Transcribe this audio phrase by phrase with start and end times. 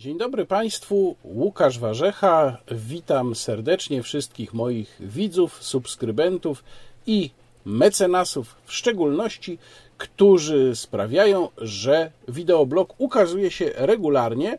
[0.00, 2.56] Dzień dobry Państwu, Łukasz Warzecha.
[2.70, 6.64] Witam serdecznie wszystkich moich widzów, subskrybentów
[7.06, 7.30] i
[7.64, 9.58] mecenasów, w szczególności,
[9.98, 14.58] którzy sprawiają, że wideoblog ukazuje się regularnie.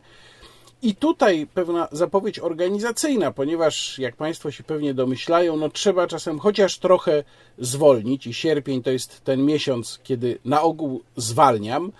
[0.82, 6.78] I tutaj pewna zapowiedź organizacyjna, ponieważ jak Państwo się pewnie domyślają, no trzeba czasem chociaż
[6.78, 7.24] trochę
[7.58, 11.92] zwolnić i sierpień to jest ten miesiąc, kiedy na ogół zwalniam.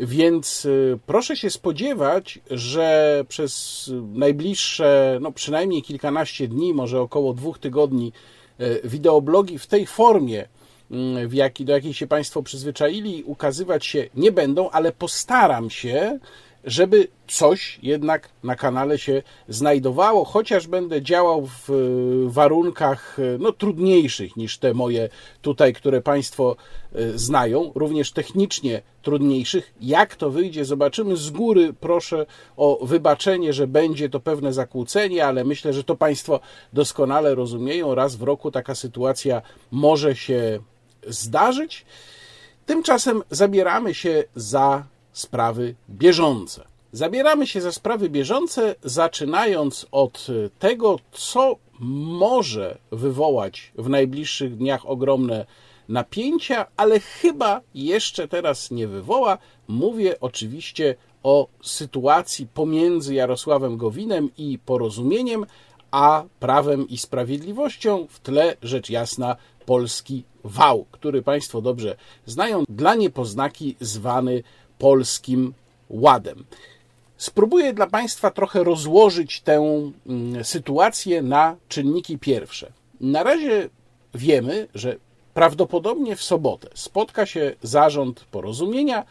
[0.00, 7.58] Więc y, proszę się spodziewać, że przez najbliższe, no przynajmniej kilkanaście dni, może około dwóch
[7.58, 8.12] tygodni,
[8.60, 10.48] y, wideoblogi w tej formie,
[11.22, 16.18] y, w jaki, do jakiej się Państwo przyzwyczaili, ukazywać się nie będą, ale postaram się
[16.64, 21.70] żeby coś jednak na kanale się znajdowało, chociaż będę działał w
[22.26, 25.08] warunkach no, trudniejszych niż te moje
[25.42, 26.56] tutaj, które Państwo
[26.94, 29.74] e, znają, również technicznie trudniejszych.
[29.80, 31.72] Jak to wyjdzie, zobaczymy z góry.
[31.80, 36.40] Proszę o wybaczenie, że będzie to pewne zakłócenie, ale myślę, że to Państwo
[36.72, 37.94] doskonale rozumieją.
[37.94, 40.58] Raz w roku taka sytuacja może się
[41.06, 41.84] zdarzyć.
[42.66, 44.84] Tymczasem zabieramy się za
[45.20, 46.64] sprawy bieżące.
[46.92, 50.26] Zabieramy się za sprawy bieżące, zaczynając od
[50.58, 55.46] tego, co może wywołać w najbliższych dniach ogromne
[55.88, 59.38] napięcia, ale chyba jeszcze teraz nie wywoła.
[59.68, 65.46] Mówię oczywiście o sytuacji pomiędzy Jarosławem Gowinem i porozumieniem,
[65.90, 68.06] a prawem i sprawiedliwością.
[68.10, 74.42] W tle rzecz jasna polski wał, który Państwo dobrze znają, dla niepoznaki zwany
[74.80, 75.52] Polskim
[75.90, 76.44] Ładem.
[77.16, 79.56] Spróbuję dla Państwa trochę rozłożyć tę
[80.06, 82.72] mm, sytuację na czynniki pierwsze.
[83.00, 83.68] Na razie
[84.14, 84.96] wiemy, że
[85.34, 89.04] prawdopodobnie w sobotę spotka się zarząd porozumienia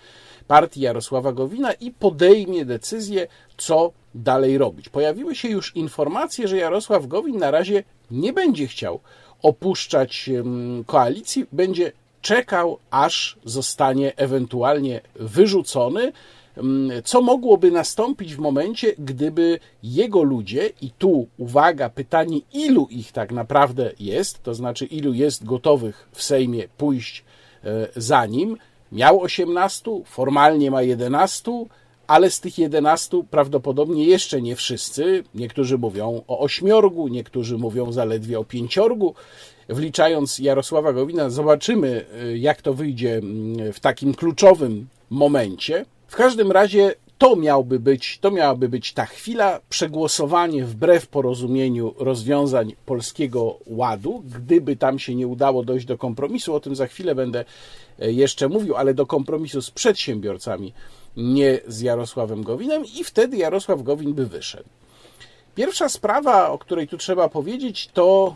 [0.47, 4.89] partii Jarosława Gowina i podejmie decyzję, co dalej robić.
[4.89, 8.99] Pojawiły się już informacje, że Jarosław Gowin na razie nie będzie chciał
[9.41, 16.11] opuszczać mm, koalicji, będzie czekał, aż zostanie ewentualnie wyrzucony,
[16.57, 23.11] mm, co mogłoby nastąpić w momencie, gdyby jego ludzie, i tu uwaga, pytanie, ilu ich
[23.11, 27.23] tak naprawdę jest, to znaczy ilu jest gotowych w Sejmie pójść
[27.63, 28.57] e, za nim,
[28.91, 31.51] miał 18, formalnie ma 11,
[32.07, 35.23] ale z tych 11 prawdopodobnie jeszcze nie wszyscy.
[35.35, 39.15] Niektórzy mówią o ośmiorgu, niektórzy mówią zaledwie o pięciorgu
[39.69, 45.85] wliczając Jarosława Gowina, zobaczymy, y, jak to wyjdzie mm, w takim kluczowym momencie.
[46.07, 52.75] W każdym razie to miałby być, to miałaby być ta chwila, przegłosowanie wbrew porozumieniu rozwiązań
[52.85, 54.23] Polskiego Ładu.
[54.35, 57.45] Gdyby tam się nie udało dojść do kompromisu, o tym za chwilę będę
[57.99, 60.73] e, jeszcze mówił, ale do kompromisu z przedsiębiorcami,
[61.17, 64.69] nie z Jarosławem Gowinem, i wtedy Jarosław Gowin by wyszedł.
[65.55, 68.35] Pierwsza sprawa, o której tu trzeba powiedzieć, to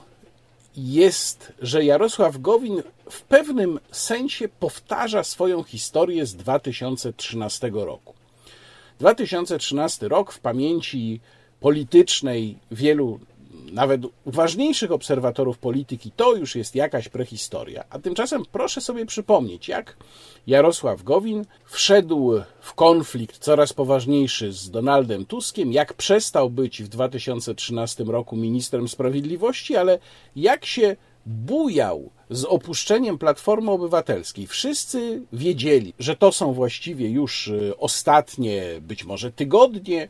[0.77, 8.13] jest, że Jarosław Gowin w pewnym sensie powtarza swoją historię z 2013 roku.
[8.99, 11.19] 2013 rok w pamięci
[11.59, 13.19] politycznej wielu
[13.73, 17.83] nawet uważniejszych obserwatorów polityki, to już jest jakaś prehistoria.
[17.89, 19.97] A tymczasem proszę sobie przypomnieć, jak
[20.47, 28.03] Jarosław Gowin wszedł w konflikt coraz poważniejszy z Donaldem Tuskiem, jak przestał być w 2013
[28.03, 29.99] roku ministrem sprawiedliwości, ale
[30.35, 30.95] jak się
[31.25, 34.47] bujał z opuszczeniem Platformy Obywatelskiej.
[34.47, 40.07] Wszyscy wiedzieli, że to są właściwie już y, ostatnie, być może tygodnie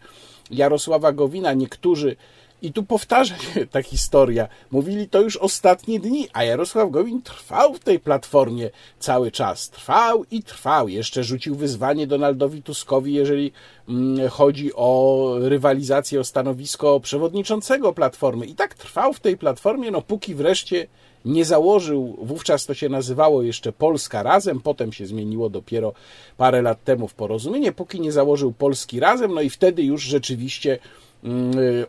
[0.52, 1.54] Jarosława Gowina.
[1.54, 2.16] Niektórzy
[2.64, 4.48] i tu powtarza się ta historia.
[4.72, 8.70] Mówili to już ostatnie dni, a Jarosław Gowin trwał w tej platformie
[9.00, 9.70] cały czas.
[9.70, 10.88] Trwał i trwał.
[10.88, 13.52] Jeszcze rzucił wyzwanie Donaldowi Tuskowi, jeżeli
[13.90, 18.46] mm, chodzi o rywalizację o stanowisko przewodniczącego platformy.
[18.46, 20.88] I tak trwał w tej platformie, no póki wreszcie
[21.26, 25.94] nie założył, wówczas to się nazywało jeszcze Polska Razem, potem się zmieniło dopiero
[26.38, 30.80] parę lat temu w porozumienie, póki nie założył Polski Razem, no i wtedy już rzeczywiście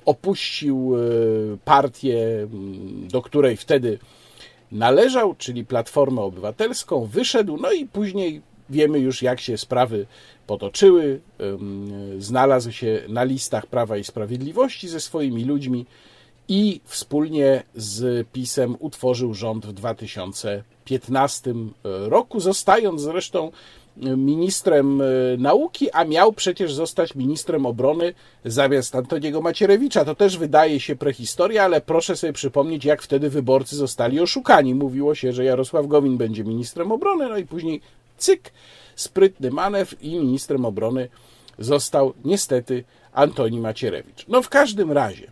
[0.05, 3.99] opuścił y, partię, mm, do której wtedy
[4.73, 10.07] należał, czyli Platformę Obywatelską, wyszedł, no i później wiemy już, jak się sprawy
[10.47, 11.21] potoczyły.
[12.19, 15.87] Znalazł się na listach Prawa i Sprawiedliwości ze swoimi ludźmi
[16.49, 21.55] i wspólnie z PiSem utworzył rząd w 2015
[21.85, 23.53] roku, zostając zresztą
[23.97, 25.05] ministrem e,
[25.39, 28.15] nauki, a miał przecież zostać ministrem obrony
[28.45, 30.05] zamiast Antoniego Macierewicza.
[30.05, 34.75] To też wydaje się prehistoria, ale proszę sobie przypomnieć, jak wtedy wyborcy zostali oszukani.
[34.75, 37.81] Mówiło się, że Jarosław Gowin będzie ministrem obrony, no i później
[38.19, 38.53] cyk,
[38.97, 41.09] sprytny manewr i ministrem obrony
[41.59, 44.25] został niestety Antoni Macierewicz.
[44.29, 45.27] No w każdym razie,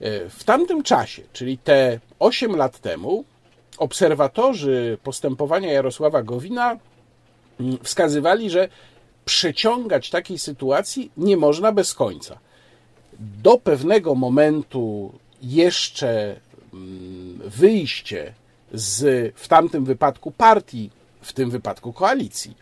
[0.00, 3.24] e, w tamtym czasie, czyli te 8 lat temu,
[3.78, 6.76] obserwatorzy postępowania Jarosława Gowina
[7.82, 8.68] wskazywali, że
[9.24, 12.38] przeciągać takiej sytuacji nie można bez końca.
[13.18, 15.12] Do pewnego momentu
[15.42, 16.36] jeszcze
[16.72, 18.34] mm, wyjście
[18.72, 20.90] z w tamtym wypadku partii,
[21.20, 22.54] w tym wypadku koalicji,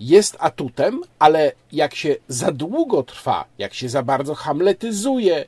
[0.00, 5.44] jest atutem, ale jak się za długo trwa, jak się za bardzo hamletyzuje,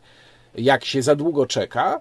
[0.55, 2.01] jak się za długo czeka,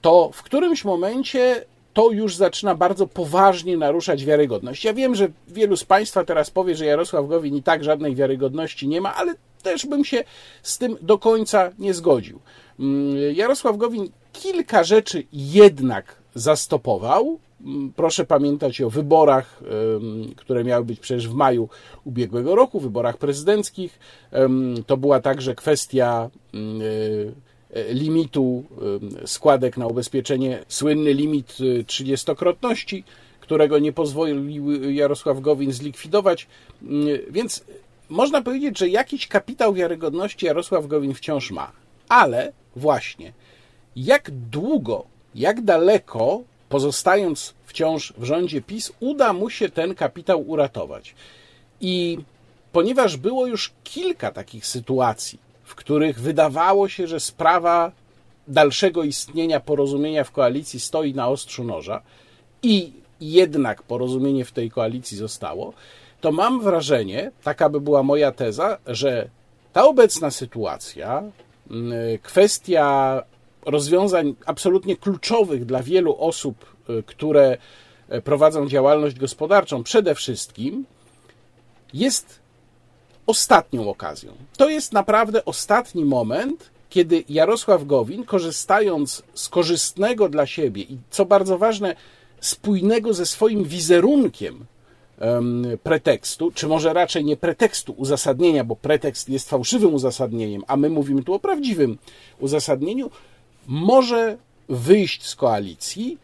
[0.00, 4.84] to w którymś momencie to już zaczyna bardzo poważnie naruszać wiarygodność.
[4.84, 8.88] Ja wiem, że wielu z Państwa teraz powie, że Jarosław Gowin i tak żadnej wiarygodności
[8.88, 10.24] nie ma, ale też bym się
[10.62, 12.40] z tym do końca nie zgodził.
[12.80, 17.38] Mm, Jarosław Gowin kilka rzeczy jednak zastopował.
[17.60, 19.60] Mm, proszę pamiętać o wyborach,
[20.36, 21.68] które miały być przecież w maju
[22.04, 23.98] ubiegłego roku, wyborach prezydenckich.
[24.86, 26.82] To była także kwestia mm,
[27.88, 28.64] limitu
[29.26, 33.04] składek na ubezpieczenie, słynny limit e, trzydziestokrotności,
[33.40, 36.46] którego nie pozwolił Jarosław Gowin zlikwidować.
[37.30, 37.64] Więc
[38.08, 41.72] można powiedzieć, że jakiś kapitał wiarygodności Jarosław Gowin wciąż ma.
[42.08, 43.32] Ale właśnie,
[43.96, 45.04] jak długo,
[45.34, 51.14] jak daleko, pozostając wciąż w rządzie PiS, uda mu się ten kapitał uratować.
[51.80, 52.18] I
[52.72, 57.92] ponieważ było już kilka takich sytuacji, w których wydawało się, że sprawa
[58.48, 62.02] dalszego istnienia porozumienia w koalicji stoi na ostrzu noża
[62.62, 65.72] i jednak porozumienie w tej koalicji zostało,
[66.20, 69.28] to mam wrażenie, taka by była moja teza, że
[69.72, 71.22] ta obecna sytuacja,
[71.70, 71.92] mm,
[72.22, 73.22] kwestia
[73.66, 77.56] rozwiązań absolutnie kluczowych dla wielu osób, y, które
[78.08, 80.84] e, prowadzą działalność gospodarczą, przede wszystkim
[81.94, 82.41] jest
[83.26, 84.32] ostatnią okazją.
[84.56, 91.24] To jest naprawdę ostatni moment, kiedy Jarosław Gowin, korzystając z korzystnego dla siebie i co
[91.24, 91.94] bardzo ważne,
[92.40, 94.64] spójnego ze swoim wizerunkiem
[95.82, 101.22] pretekstu, czy może raczej nie pretekstu, uzasadnienia, bo pretekst jest fałszywym uzasadnieniem, a my mówimy
[101.22, 101.98] tu o prawdziwym
[102.40, 103.10] uzasadnieniu,
[103.66, 104.36] może
[104.68, 106.18] wyjść z koalicji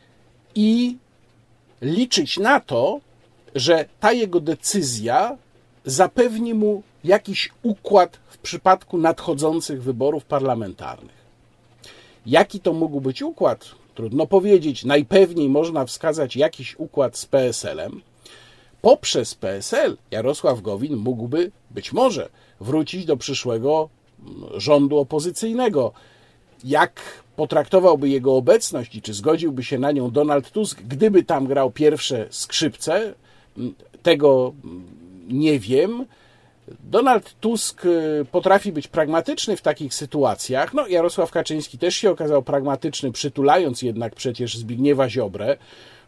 [0.54, 0.96] i
[1.82, 3.00] liczyć na to,
[3.54, 5.36] że ta jego decyzja
[5.84, 11.18] zapewni mu jakiś układ w przypadku nadchodzących wyborów parlamentarnych.
[12.26, 13.64] Jaki to mógł być układ?
[13.94, 14.84] Trudno powiedzieć.
[14.84, 18.00] Najpewniej można wskazać jakiś układ z PSL-em.
[18.82, 22.28] Poprzez PSL Jarosław Gowin mógłby być może
[22.60, 23.88] wrócić do przyszłego
[24.54, 25.92] rządu opozycyjnego.
[26.64, 31.70] Jak potraktowałby jego obecność i czy zgodziłby się na nią Donald Tusk, gdyby tam grał
[31.70, 33.14] pierwsze skrzypce,
[34.02, 34.52] tego
[35.28, 36.06] nie wiem.
[36.80, 40.74] Donald Tusk y, potrafi być pragmatyczny w takich sytuacjach.
[40.74, 45.56] No, Jarosław Kaczyński też się okazał pragmatyczny, przytulając jednak przecież Zbigniewa Ziobrę.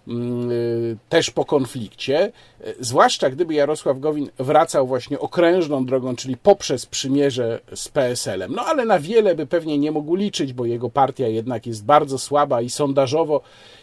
[0.09, 2.33] Mm, y, też po konflikcie,
[2.67, 8.55] y, zwłaszcza gdyby Jarosław Gowin wracał właśnie okrężną drogą, czyli poprzez przymierze z PSL-em.
[8.55, 12.19] No ale na wiele by pewnie nie mógł liczyć, bo jego partia jednak jest bardzo
[12.19, 13.41] słaba i sondażowo,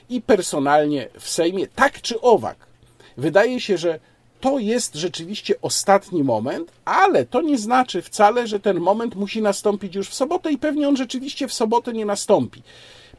[0.09, 1.67] i personalnie w Sejmie.
[1.67, 2.57] Tak czy owak,
[3.17, 3.99] wydaje się, że
[4.39, 9.95] to jest rzeczywiście ostatni moment, ale to nie znaczy wcale, że ten moment musi nastąpić
[9.95, 12.61] już w sobotę i pewnie on rzeczywiście w sobotę nie nastąpi.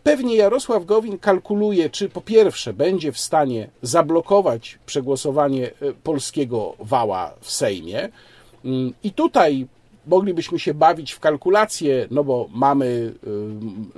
[0.03, 7.35] Pewnie Jarosław Gowin kalkuluje, czy po pierwsze będzie w stanie zablokować przegłosowanie e, polskiego wała
[7.41, 8.09] w Sejmie.
[8.65, 9.67] Mm, I tutaj
[10.07, 13.15] moglibyśmy się bawić w kalkulacje, no bo mamy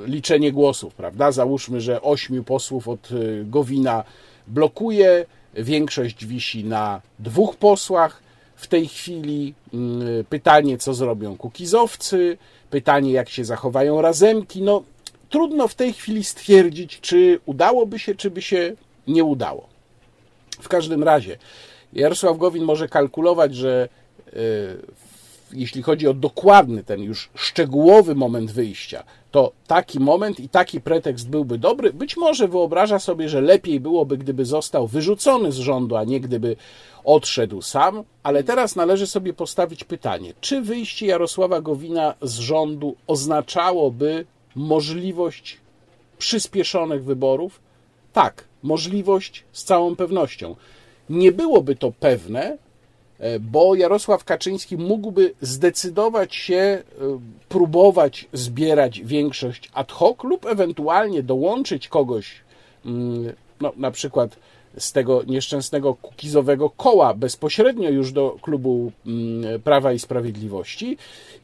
[0.05, 1.33] e, liczenie głosów, prawda?
[1.33, 4.05] Załóżmy, że ośmiu posłów od e, Gowina
[4.47, 8.23] blokuje, większość wisi na dwóch posłach.
[8.57, 12.39] W tej chwili mm, pytanie, co zrobią kukizowcy,
[12.71, 14.63] pytanie, jak się zachowają razemki.
[14.63, 14.83] No,
[15.31, 18.73] trudno w tej chwili stwierdzić, czy udałoby się, czy by się
[19.07, 19.69] nie udało.
[20.61, 21.39] W każdym razie,
[21.93, 23.89] Jarosław Gowin może kalkulować, że
[24.27, 24.37] e,
[25.53, 31.29] jeśli chodzi o dokładny, ten już szczegółowy moment wyjścia, to taki moment i taki pretekst
[31.29, 31.93] byłby dobry.
[31.93, 36.57] Być może wyobraża sobie, że lepiej byłoby, gdyby został wyrzucony z rządu, a nie gdyby
[37.05, 44.27] odszedł sam, ale teraz należy sobie postawić pytanie, czy wyjście Jarosława Gowina z rządu oznaczałoby
[44.55, 45.59] możliwość
[46.19, 47.61] przyspieszonych wyborów?
[48.13, 50.57] Tak, możliwość z całą pewnością.
[51.11, 52.59] Nie byłoby to pewne,
[53.41, 56.83] bo Jarosław Kaczyński mógłby zdecydować się e,
[57.49, 62.35] próbować zbierać większość ad hoc lub ewentualnie dołączyć kogoś,
[62.87, 64.37] mm, no, na przykład
[64.79, 70.97] z tego nieszczęsnego kukizowego koła bezpośrednio już do klubu mm, Prawa i Sprawiedliwości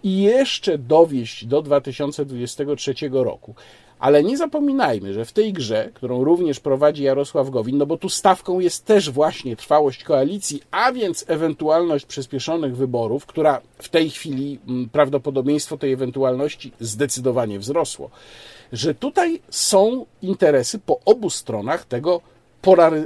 [0.02, 3.54] i jeszcze dowieść do 2023 roku.
[3.98, 8.08] Ale nie zapominajmy, że w tej grze, którą również prowadzi Jarosław Gowin, no bo tu
[8.08, 14.58] stawką jest też właśnie trwałość koalicji, a więc ewentualność przyspieszonych wyborów, która w tej chwili
[14.68, 18.10] mm, prawdopodobieństwo tej ewentualności zdecydowanie wzrosło,
[18.72, 22.20] że tutaj są interesy po obu stronach tego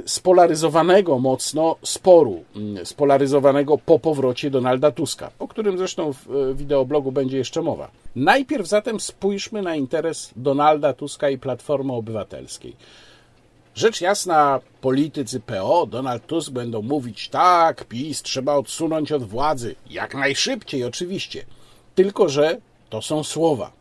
[0.05, 7.11] spolaryzowanego mocno sporu, mm, spolaryzowanego po powrocie Donalda Tuska, o którym zresztą w e, wideoblogu
[7.11, 7.91] będzie jeszcze mowa.
[8.15, 12.75] Najpierw zatem spójrzmy na interes Donalda Tuska i Platformy Obywatelskiej.
[13.75, 20.15] Rzecz jasna, politycy PO, Donald Tusk będą mówić tak, PiS trzeba odsunąć od władzy, jak
[20.15, 21.45] najszybciej oczywiście.
[21.95, 22.57] Tylko, że
[22.89, 23.80] to są słowa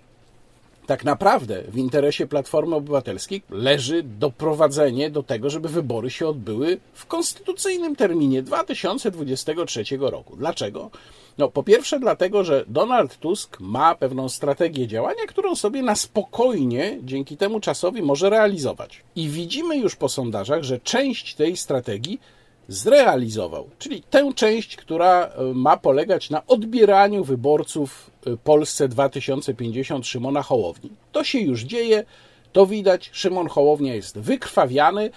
[0.91, 7.07] tak naprawdę w interesie Platformy Obywatelskiej leży doprowadzenie do tego, żeby wybory się odbyły w
[7.07, 10.37] konstytucyjnym terminie 2023 roku.
[10.37, 10.91] Dlaczego?
[11.39, 16.99] No, po pierwsze, dlatego, że Donald Tusk ma pewną strategię działania, którą sobie na spokojnie
[17.03, 19.03] dzięki temu czasowi może realizować.
[19.17, 22.21] I widzimy już po sondażach, że część tej strategii
[22.69, 28.10] zrealizował, czyli tę część, która e, ma polegać na odbieraniu wyborców
[28.45, 30.91] Polsce 2050 Szymona Hołowni.
[31.12, 32.05] To się już dzieje,
[32.53, 33.11] to widać.
[33.12, 35.11] Szymon Hołownia jest wykrwawiany.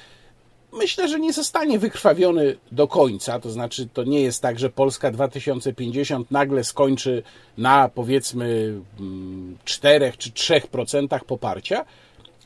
[0.73, 5.11] Myślę, że nie zostanie wykrwawiony do końca, to znaczy to nie jest tak, że Polska
[5.11, 7.23] 2050 nagle skończy
[7.57, 8.73] na powiedzmy
[9.65, 11.85] 4 mm, czy 3% poparcia,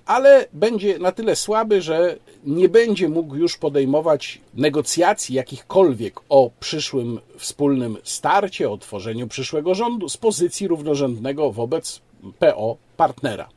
[0.07, 7.19] ale będzie na tyle słaby, że nie będzie mógł już podejmować negocjacji jakichkolwiek o przyszłym
[7.37, 12.01] wspólnym starcie, o tworzeniu przyszłego rządu z pozycji równorzędnego wobec
[12.39, 13.49] PO partnera.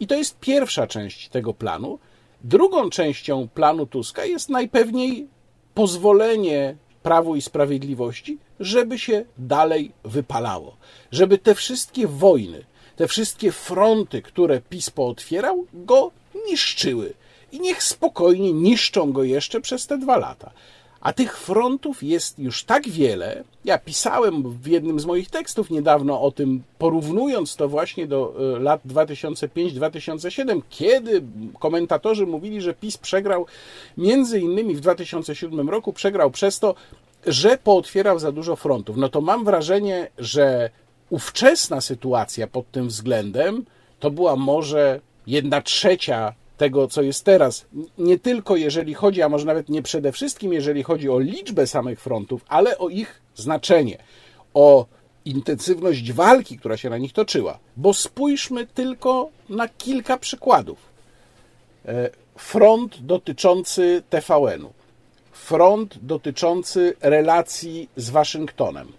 [0.00, 1.98] I to jest pierwsza część tego planu.
[2.44, 5.28] Drugą częścią planu Tuska jest najpewniej
[5.74, 10.76] pozwolenie Prawu i Sprawiedliwości, żeby się dalej wypalało,
[11.12, 12.64] żeby te wszystkie wojny,
[12.96, 16.10] te wszystkie fronty, które PiS pootwierał, go
[16.46, 17.14] niszczyły.
[17.52, 20.50] I niech spokojnie niszczą go jeszcze przez te dwa lata.
[21.04, 23.44] A tych frontów jest już tak wiele.
[23.64, 28.58] Ja pisałem w jednym z moich tekstów niedawno o tym, porównując to właśnie do e,
[28.58, 31.22] lat 2005-2007, kiedy
[31.58, 33.46] komentatorzy mówili, że PiS przegrał
[33.96, 36.74] między innymi w 2007 roku, przegrał przez to,
[37.26, 38.96] że pootwierał za dużo frontów.
[38.96, 40.70] No to mam wrażenie, że
[41.14, 43.64] ówczesna sytuacja pod tym względem
[44.00, 47.66] to była może jedna trzecia tego, co jest teraz.
[47.98, 52.00] Nie tylko jeżeli chodzi, a może nawet nie przede wszystkim, jeżeli chodzi o liczbę samych
[52.00, 53.98] frontów, ale o ich znaczenie,
[54.54, 54.86] o
[55.24, 57.58] intensywność walki, która się na nich toczyła.
[57.76, 60.78] Bo spójrzmy tylko na kilka przykładów.
[61.86, 64.72] E, front dotyczący TVN-u,
[65.32, 68.92] front dotyczący relacji z Waszyngtonem,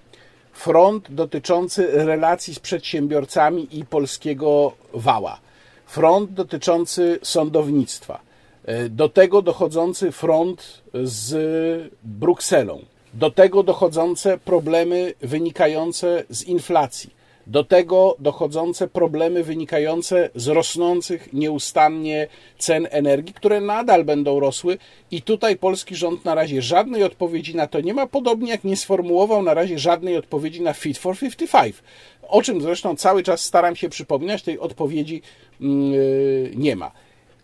[0.56, 5.40] front dotyczący relacji z przedsiębiorcami i polskiego wała,
[5.86, 8.20] front dotyczący sądownictwa,
[8.66, 12.80] e, do tego dochodzący front z Brukselą,
[13.14, 17.14] do tego dochodzące problemy wynikające z inflacji,
[17.48, 24.78] do tego dochodzące problemy wynikające z rosnących nieustannie cen energii, które nadal będą rosły
[25.12, 28.78] i tutaj polski rząd na razie żadnej odpowiedzi na to nie ma, podobnie jak nie
[28.78, 31.76] sformułował na razie żadnej odpowiedzi na Fit for 55.
[32.28, 35.22] O czym zresztą cały czas staram się przypominać, tej odpowiedzi
[35.60, 36.92] yy, nie ma.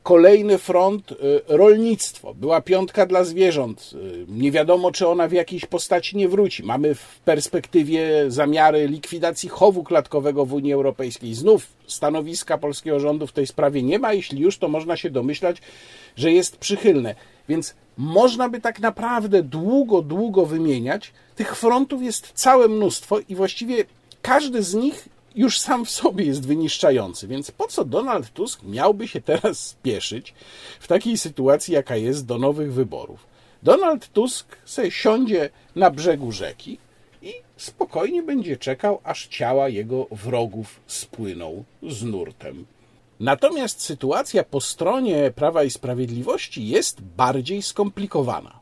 [0.03, 1.15] Kolejny front y,
[1.47, 2.33] rolnictwo.
[2.33, 3.91] Była piątka dla zwierząt.
[3.93, 6.63] Y, nie wiadomo, czy ona w jakiejś postaci nie wróci.
[6.63, 11.33] Mamy w perspektywie zamiary likwidacji chowu klatkowego w Unii Europejskiej.
[11.33, 14.13] Znów stanowiska polskiego rządu w tej sprawie nie ma.
[14.13, 15.57] Jeśli już, to można się domyślać,
[16.15, 17.15] że jest przychylne.
[17.49, 21.11] Więc można by tak naprawdę długo, długo wymieniać.
[21.35, 23.85] Tych frontów jest całe mnóstwo i właściwie
[24.21, 27.27] każdy z nich już sam w sobie jest wyniszczający.
[27.27, 30.33] Więc po co Donald Tusk miałby się teraz spieszyć
[30.79, 33.25] w takiej sytuacji, jaka jest do nowych wyborów?
[33.63, 36.77] Donald Tusk sobie siądzie na brzegu rzeki
[37.21, 42.65] i spokojnie będzie czekał, aż ciała jego wrogów spłyną z nurtem.
[43.19, 48.59] Natomiast sytuacja po stronie Prawa i Sprawiedliwości jest bardziej skomplikowana.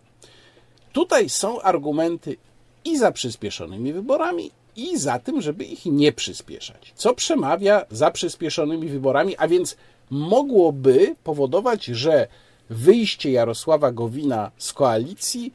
[0.93, 2.37] Tutaj są argumenty
[2.85, 6.93] i za przyspieszonymi wyborami, i za tym, żeby ich nie przyspieszać.
[6.95, 9.77] Co przemawia za przyspieszonymi wyborami, a więc
[10.09, 12.27] mogłoby powodować, że
[12.69, 15.53] wyjście Jarosława Gowina z koalicji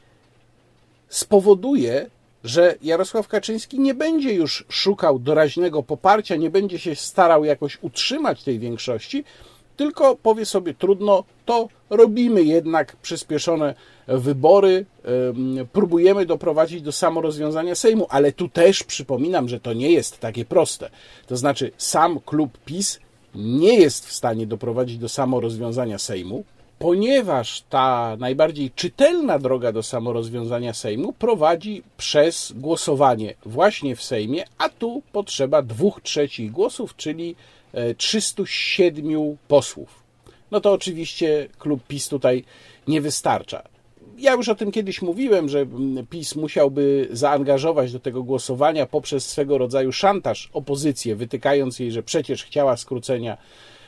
[1.09, 2.09] spowoduje,
[2.43, 8.43] że Jarosław Kaczyński nie będzie już szukał doraźnego poparcia, nie będzie się starał jakoś utrzymać
[8.43, 9.23] tej większości,
[9.77, 13.75] tylko powie sobie trudno, to robimy jednak przyspieszone
[14.07, 14.85] wybory,
[15.73, 20.89] próbujemy doprowadzić do samorozwiązania Sejmu, ale tu też przypominam, że to nie jest takie proste.
[21.27, 22.99] To znaczy, sam klub PiS
[23.35, 26.43] nie jest w stanie doprowadzić do samorozwiązania Sejmu,
[26.79, 34.69] ponieważ ta najbardziej czytelna droga do samorozwiązania Sejmu prowadzi przez głosowanie właśnie w Sejmie, a
[34.69, 37.35] tu potrzeba dwóch trzecich głosów, czyli
[37.97, 40.03] 307 e, posłów.
[40.51, 42.43] No to oczywiście klub PiS tutaj
[42.87, 43.63] nie wystarcza.
[44.17, 45.65] Ja już o tym kiedyś mówiłem, że
[46.09, 52.43] PiS musiałby zaangażować do tego głosowania poprzez swego rodzaju szantaż opozycję, wytykając jej, że przecież
[52.43, 53.37] chciała skrócenia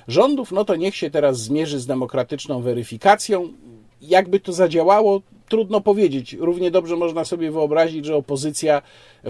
[0.08, 3.54] rządów, no to niech się teraz zmierzy z demokratyczną weryfikacją.
[4.02, 6.34] Jakby to zadziałało, trudno powiedzieć.
[6.40, 8.82] Równie dobrze można sobie wyobrazić, że opozycja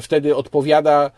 [0.02, 1.12] wtedy odpowiada: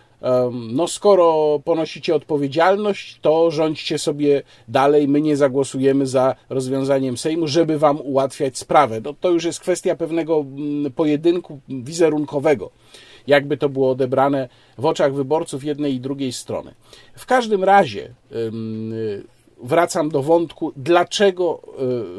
[0.52, 5.08] No, skoro ponosicie odpowiedzialność, to rządźcie sobie dalej.
[5.08, 9.02] My nie zagłosujemy za rozwiązaniem Sejmu, żeby wam ułatwiać sprawę.
[9.04, 12.72] No, to już jest kwestia pewnego mm, pojedynku wizerunkowego
[13.28, 16.74] jakby to było odebrane w oczach wyborców jednej i drugiej strony.
[17.16, 18.14] W każdym razie
[19.64, 21.62] wracam do wątku, dlaczego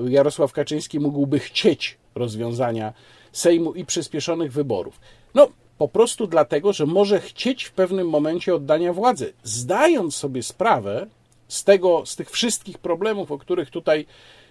[0.06, 2.92] e, Jarosław Kaczyński mógłby chcieć rozwiązania
[3.32, 5.00] Sejmu i przyspieszonych wyborów.
[5.34, 5.48] No,
[5.78, 11.06] po prostu dlatego, że może chcieć w pewnym momencie oddania władzy, zdając sobie sprawę
[11.48, 14.06] z tego, z tych wszystkich problemów, o których tutaj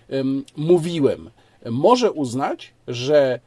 [0.09, 1.29] um, mówiłem.
[1.65, 3.39] Może uznać, że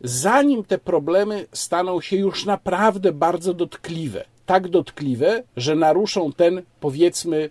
[0.00, 7.50] zanim te problemy staną się już naprawdę bardzo dotkliwe, tak dotkliwe, że naruszą ten, powiedzmy,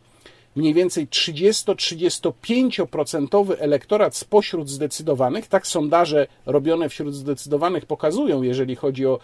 [0.55, 9.19] mniej więcej 30-35% elektorat spośród zdecydowanych, tak sondaże robione wśród zdecydowanych pokazują, jeżeli chodzi o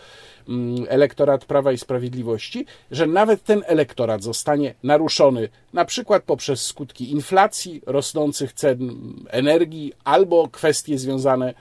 [0.50, 7.12] mm, elektorat Prawa i Sprawiedliwości, że nawet ten elektorat zostanie naruszony na przykład poprzez skutki
[7.12, 8.92] inflacji, rosnących cen
[9.30, 11.54] energii albo kwestie związane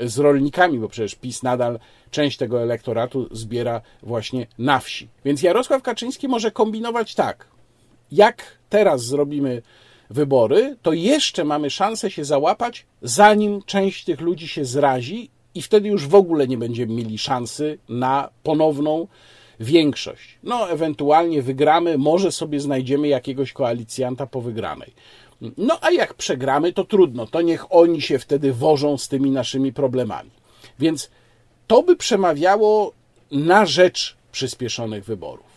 [0.00, 1.78] z rolnikami, bo przecież PiS nadal
[2.10, 5.08] część tego elektoratu zbiera właśnie na wsi.
[5.24, 7.50] Więc Jarosław Kaczyński może kombinować tak
[8.12, 9.62] jak teraz zrobimy
[10.10, 15.88] wybory, to jeszcze mamy szansę się załapać, zanim część tych ludzi się zrazi, i wtedy
[15.88, 19.06] już w ogóle nie będziemy mieli szansy na ponowną
[19.60, 20.38] większość.
[20.42, 24.92] No, ewentualnie wygramy, może sobie znajdziemy jakiegoś koalicjanta po wygranej.
[25.56, 29.72] No, a jak przegramy, to trudno, to niech oni się wtedy wożą z tymi naszymi
[29.72, 30.30] problemami.
[30.78, 31.10] Więc
[31.66, 32.92] to by przemawiało
[33.30, 35.49] na rzecz przyspieszonych wyborów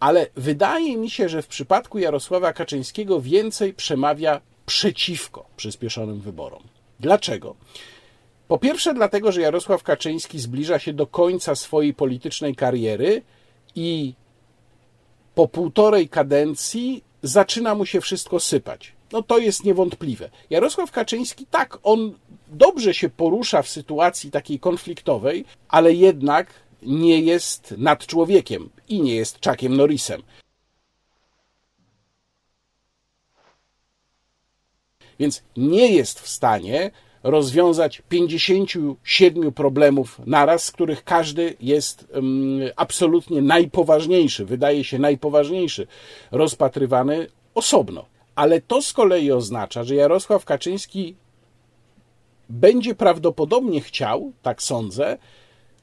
[0.00, 6.62] ale wydaje mi się, że w przypadku Jarosława Kaczyńskiego więcej przemawia przeciwko przyspieszonym wyborom.
[7.00, 7.56] Dlaczego?
[8.48, 13.22] Po pierwsze, dlatego, że Jarosław Kaczyński zbliża się do końca swojej politycznej kariery
[13.74, 14.14] i
[15.34, 18.92] po półtorej kadencji zaczyna mu się wszystko sypać.
[19.12, 20.30] No to jest niewątpliwe.
[20.50, 22.14] Jarosław Kaczyński, tak, on
[22.48, 26.50] dobrze się porusza w sytuacji takiej konfliktowej, ale jednak
[26.82, 30.22] nie jest nad człowiekiem i nie jest Chuckiem Norrisem.
[35.18, 36.90] Więc nie jest w stanie
[37.22, 45.86] rozwiązać 57 problemów naraz, z których każdy jest um, absolutnie najpoważniejszy, wydaje się najpoważniejszy,
[46.30, 48.04] rozpatrywany osobno.
[48.34, 51.16] Ale to z kolei oznacza, że Jarosław Kaczyński
[52.48, 55.18] będzie prawdopodobnie chciał, tak sądzę,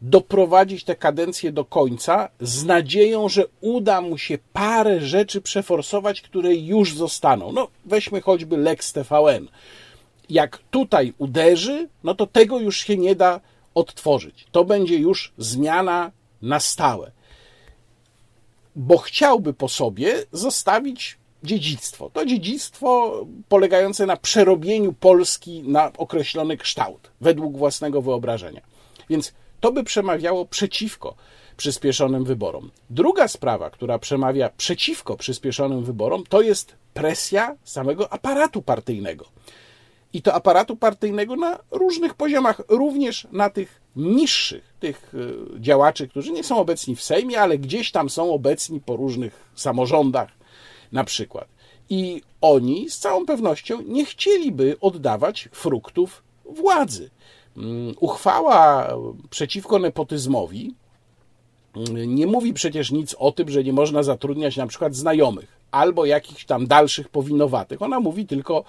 [0.03, 6.55] doprowadzić tę kadencję do końca z nadzieją, że uda mu się parę rzeczy przeforsować, które
[6.55, 7.51] już zostaną.
[7.51, 9.47] No, weźmy choćby Lex TVN.
[10.29, 13.39] Jak tutaj uderzy, no to tego już się nie da
[13.75, 14.47] odtworzyć.
[14.51, 16.11] To będzie już zmiana
[16.41, 17.11] na stałe.
[18.75, 22.09] Bo chciałby po sobie zostawić dziedzictwo.
[22.13, 28.61] To dziedzictwo polegające na przerobieniu Polski na określony kształt, według własnego wyobrażenia.
[29.09, 31.15] Więc to by przemawiało przeciwko
[31.57, 32.71] przyspieszonym wyborom.
[32.89, 39.25] Druga sprawa, która przemawia przeciwko przyspieszonym wyborom, to jest presja samego aparatu partyjnego.
[40.13, 46.31] I to aparatu partyjnego na różnych poziomach, również na tych niższych, tych e, działaczy, którzy
[46.31, 50.29] nie są obecni w Sejmie, ale gdzieś tam są obecni po różnych samorządach,
[50.91, 51.47] na przykład.
[51.89, 57.09] I oni z całą pewnością nie chcieliby oddawać fruktów władzy.
[57.57, 58.89] Mm, uchwała
[59.29, 60.73] przeciwko nepotyzmowi
[61.75, 66.05] mm, nie mówi przecież nic o tym, że nie można zatrudniać na przykład znajomych albo
[66.05, 67.81] jakichś tam dalszych powinowatych.
[67.81, 68.63] Ona mówi tylko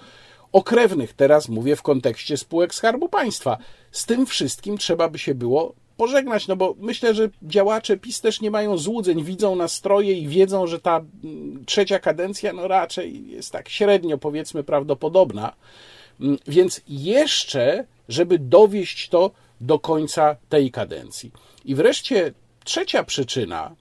[0.51, 1.13] o krewnych.
[1.13, 3.57] Teraz mówię w kontekście spółek Skarbu Państwa.
[3.91, 8.41] Z tym wszystkim trzeba by się było pożegnać, no bo myślę, że działacze PiS też
[8.41, 13.51] nie mają złudzeń, widzą nastroje i wiedzą, że ta mm, trzecia kadencja no raczej jest
[13.51, 15.53] tak średnio powiedzmy prawdopodobna.
[16.47, 21.31] Więc jeszcze, żeby dowieść to do końca tej kadencji.
[21.65, 23.75] I wreszcie trzecia przyczyna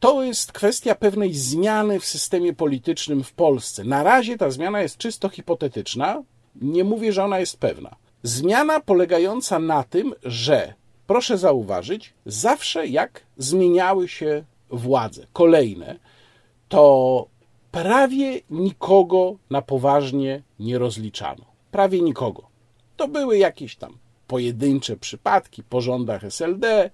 [0.00, 3.84] to jest kwestia pewnej zmiany w systemie politycznym w Polsce.
[3.84, 6.22] Na razie ta zmiana jest czysto hipotetyczna,
[6.56, 7.96] nie mówię, że ona jest pewna.
[8.22, 10.74] Zmiana polegająca na tym, że,
[11.06, 15.98] proszę zauważyć, zawsze jak zmieniały się władze kolejne,
[16.68, 17.26] to
[17.70, 21.44] prawie nikogo na poważnie nie rozliczano.
[21.70, 22.47] Prawie nikogo.
[22.98, 26.90] To były jakieś tam pojedyncze przypadki po rządach SLD.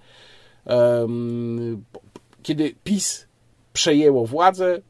[2.42, 3.26] Kiedy PiS
[3.72, 4.80] przejęło władzę,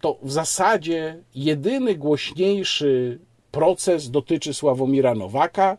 [0.00, 3.18] to w zasadzie jedyny głośniejszy
[3.50, 5.76] proces dotyczy Sławomira Nowaka,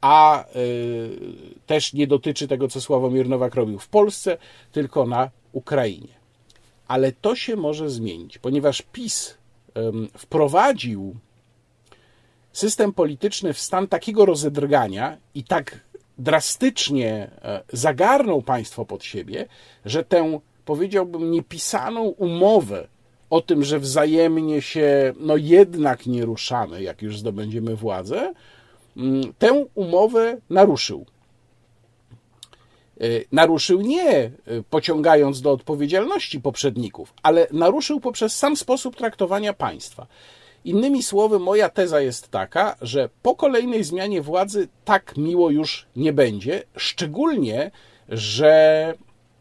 [0.00, 1.18] a y,
[1.66, 4.38] też nie dotyczy tego, co Sławomir Nowak robił w Polsce,
[4.72, 6.14] tylko na Ukrainie.
[6.88, 9.38] Ale to się może zmienić, ponieważ PiS
[10.18, 11.16] wprowadził
[12.56, 15.80] system polityczny w stan takiego rozedrgania i tak
[16.18, 19.46] drastycznie e, zagarnął państwo pod siebie,
[19.84, 22.88] że tę, powiedziałbym, niepisaną umowę
[23.30, 28.34] o tym, że wzajemnie się no jednak nie ruszamy, jak już zdobędziemy władzę,
[28.96, 31.06] mm, tę umowę naruszył.
[33.00, 34.30] E, naruszył nie e,
[34.70, 40.06] pociągając do odpowiedzialności poprzedników, ale naruszył poprzez sam sposób traktowania państwa.
[40.66, 46.12] Innymi słowy, moja teza jest taka, że po kolejnej zmianie władzy tak miło już nie
[46.12, 47.70] będzie, szczególnie,
[48.08, 48.94] że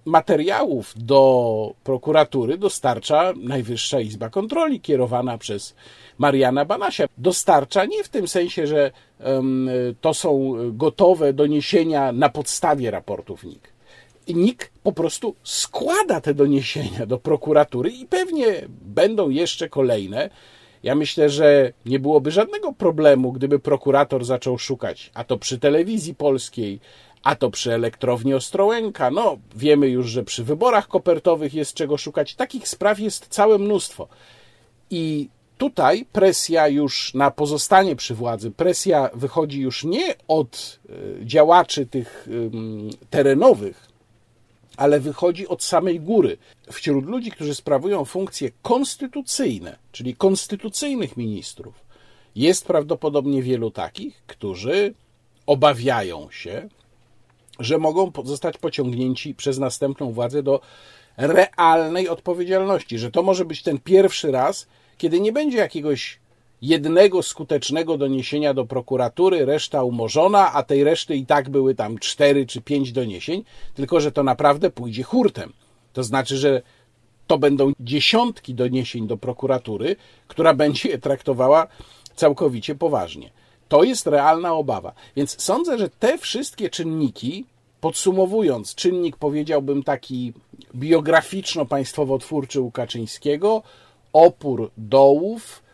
[0.06, 5.76] materiałów do prokuratury dostarcza Najwyższa Izba Kontroli, kierowana przez
[6.18, 7.06] Mariana Banasia.
[7.18, 8.92] Dostarcza nie w tym sensie, że
[10.02, 13.74] to są gotowe doniesienia na podstawie raportów NIK.
[14.28, 20.30] NIK po prostu składa te doniesienia do prokuratury i pewnie będą jeszcze kolejne.
[20.86, 26.16] Ja myślę, że nie byłoby żadnego problemu, gdyby prokurator zaczął szukać, a to przy telewizji
[26.16, 26.80] polskiej,
[27.24, 29.12] a to przy elektrowni Ostrołęka.
[29.12, 32.36] No, wiemy już, że przy wyborach kopertowych jest czego szukać.
[32.36, 34.08] Takich spraw jest całe mnóstwo.
[34.90, 41.86] I tutaj presja już na pozostanie przy władzy, presja wychodzi już nie od e, działaczy
[41.86, 42.28] tych
[43.10, 43.88] terenowych,
[44.78, 46.38] ale wychodzi od samej góry.
[46.72, 51.86] Wśród ludzi, którzy sprawują funkcje konstytucyjne, czyli konstytucyjnych ministrów,
[52.36, 54.94] jest prawdopodobnie wielu takich, którzy
[55.46, 56.70] obawiają się,
[57.60, 60.62] że mogą zostać pociągnięci przez następną władzę do
[61.18, 66.20] realnej odpowiedzialności, że to może być ten pierwszy raz, kiedy nie będzie jakiegoś
[66.68, 72.46] jednego skutecznego doniesienia do prokuratury, reszta umorzona, a tej reszty i tak były tam cztery
[72.46, 75.54] czy pięć doniesień, tylko że to naprawdę pójdzie hurtem.
[75.94, 76.62] To znaczy, że
[77.28, 79.96] to będą dziesiątki doniesień do prokuratury,
[80.28, 81.68] która będzie je traktowała
[82.16, 83.30] całkowicie poważnie.
[83.68, 84.94] To jest realna obawa.
[85.16, 87.46] Więc sądzę, że te wszystkie czynniki,
[87.82, 90.34] podsumowując, czynnik powiedziałbym taki
[90.76, 93.64] biograficzno-państwowo-twórczy Łukaczyńskiego,
[94.14, 95.65] opór dołów,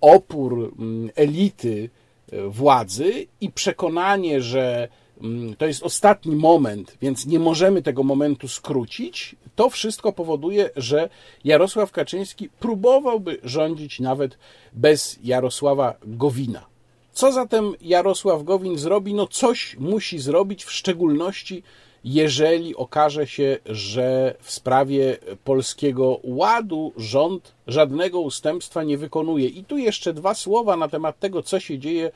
[0.00, 1.90] opór mm, elity
[2.32, 4.88] e, władzy i przekonanie, że
[5.22, 11.08] mm, to jest ostatni moment, więc nie możemy tego momentu skrócić, to wszystko powoduje, że
[11.44, 14.38] Jarosław Kaczyński próbowałby rządzić nawet
[14.72, 16.66] bez Jarosława Gowina.
[17.12, 19.14] Co zatem Jarosław Gowin zrobi?
[19.14, 21.62] No coś musi zrobić, w szczególności
[22.04, 29.46] jeżeli okaże się, że w sprawie polskiego ładu rząd żadnego ustępstwa nie wykonuje.
[29.46, 32.10] I tu jeszcze dwa słowa na temat tego, co się dzieje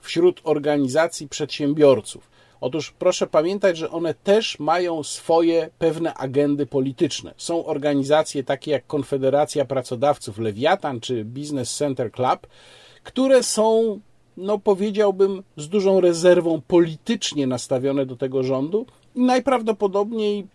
[0.00, 2.30] wśród organizacji przedsiębiorców.
[2.60, 7.34] Otóż proszę pamiętać, że one też mają swoje pewne agendy polityczne.
[7.36, 12.46] Są organizacje takie jak Konfederacja Pracodawców Lewiatan czy Business Center Club,
[13.02, 14.00] które są
[14.36, 18.86] no powiedziałbym, z dużą rezerwą politycznie nastawione do tego rządu
[19.20, 20.46] najprawdopodobniej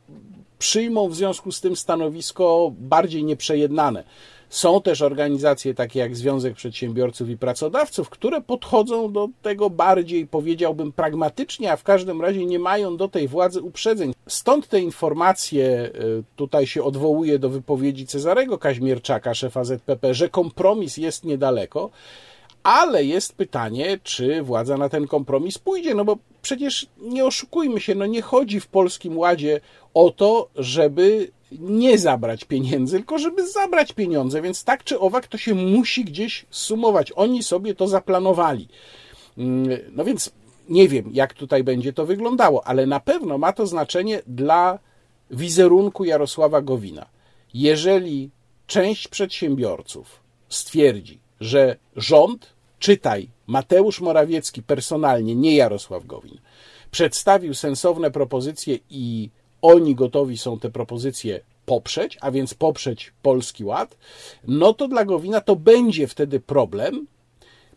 [0.59, 4.03] przyjmą w związku z tym stanowisko bardziej nieprzejednane.
[4.49, 10.91] Są też organizacje takie jak Związek Przedsiębiorców i Pracodawców, które podchodzą do tego bardziej, powiedziałbym,
[10.91, 14.13] pragmatycznie, a w każdym razie nie mają do tej władzy uprzedzeń.
[14.27, 20.97] Stąd te informacje, y, tutaj się odwołuje do wypowiedzi Cezarego Kaźmierczaka, szefa ZPP, że kompromis
[20.97, 21.89] jest niedaleko.
[22.65, 27.95] Ale jest pytanie, czy władza na ten kompromis pójdzie, no bo przecież nie oszukujmy się,
[27.95, 29.61] no nie chodzi w Polskim Ładzie
[29.93, 35.37] o to, żeby nie zabrać pieniędzy, tylko żeby zabrać pieniądze, więc tak czy owak to
[35.37, 37.11] się musi gdzieś sumować.
[37.15, 38.67] Oni sobie to zaplanowali.
[39.37, 40.31] Mm, no więc
[40.69, 44.79] Nie wiem, jak tutaj będzie to wyglądało, ale na pewno ma to znaczenie dla
[45.31, 47.05] wizerunku Jarosława Gowina.
[47.53, 48.29] Jeżeli
[48.67, 52.54] część przedsiębiorców stwierdzi, że rząd,
[52.85, 56.39] czytaj Mateusz Morawiecki personalnie, nie Jarosław Gowin,
[56.91, 59.29] przedstawił sensowne propozycje i
[59.61, 63.97] oni gotowi są te propozycje poprzeć, a więc poprzeć Polski Ład,
[64.47, 67.07] no to dla Gowina to będzie wtedy problem,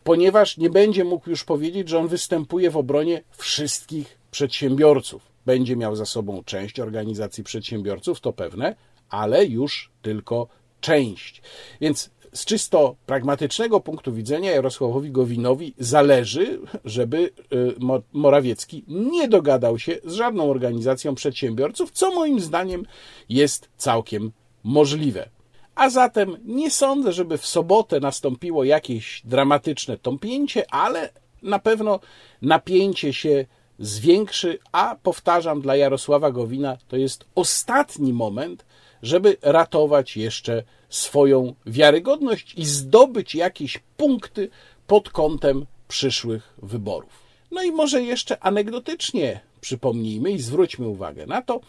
[0.03, 5.21] ponieważ nie będzie mógł już powiedzieć, że on występuje w obronie wszystkich przedsiębiorców.
[5.45, 8.75] Będzie miał za sobą część organizacji przedsiębiorców, to pewne,
[9.09, 10.47] ale już tylko
[10.81, 11.41] część.
[11.81, 17.75] Więc z czysto pragmatycznego punktu widzenia Jarosławowi Gowinowi zależy, żeby y,
[18.13, 22.85] Morawiecki nie dogadał się z żadną organizacją przedsiębiorców, co moim zdaniem
[23.29, 24.31] jest całkiem
[24.63, 25.29] możliwe.
[25.75, 31.09] A zatem nie sądzę, żeby w sobotę nastąpiło jakieś dramatyczne tąpięcie, ale
[31.43, 31.99] na pewno
[32.41, 33.45] napięcie się
[33.79, 38.65] zwiększy, a powtarzam dla Jarosława Gowina, to jest ostatni moment,
[39.03, 44.49] żeby ratować jeszcze swoją wiarygodność i zdobyć jakieś punkty
[44.87, 47.19] pod kątem przyszłych wyborów.
[47.51, 51.59] No i może jeszcze anegdotycznie przypomnijmy i zwróćmy uwagę na to,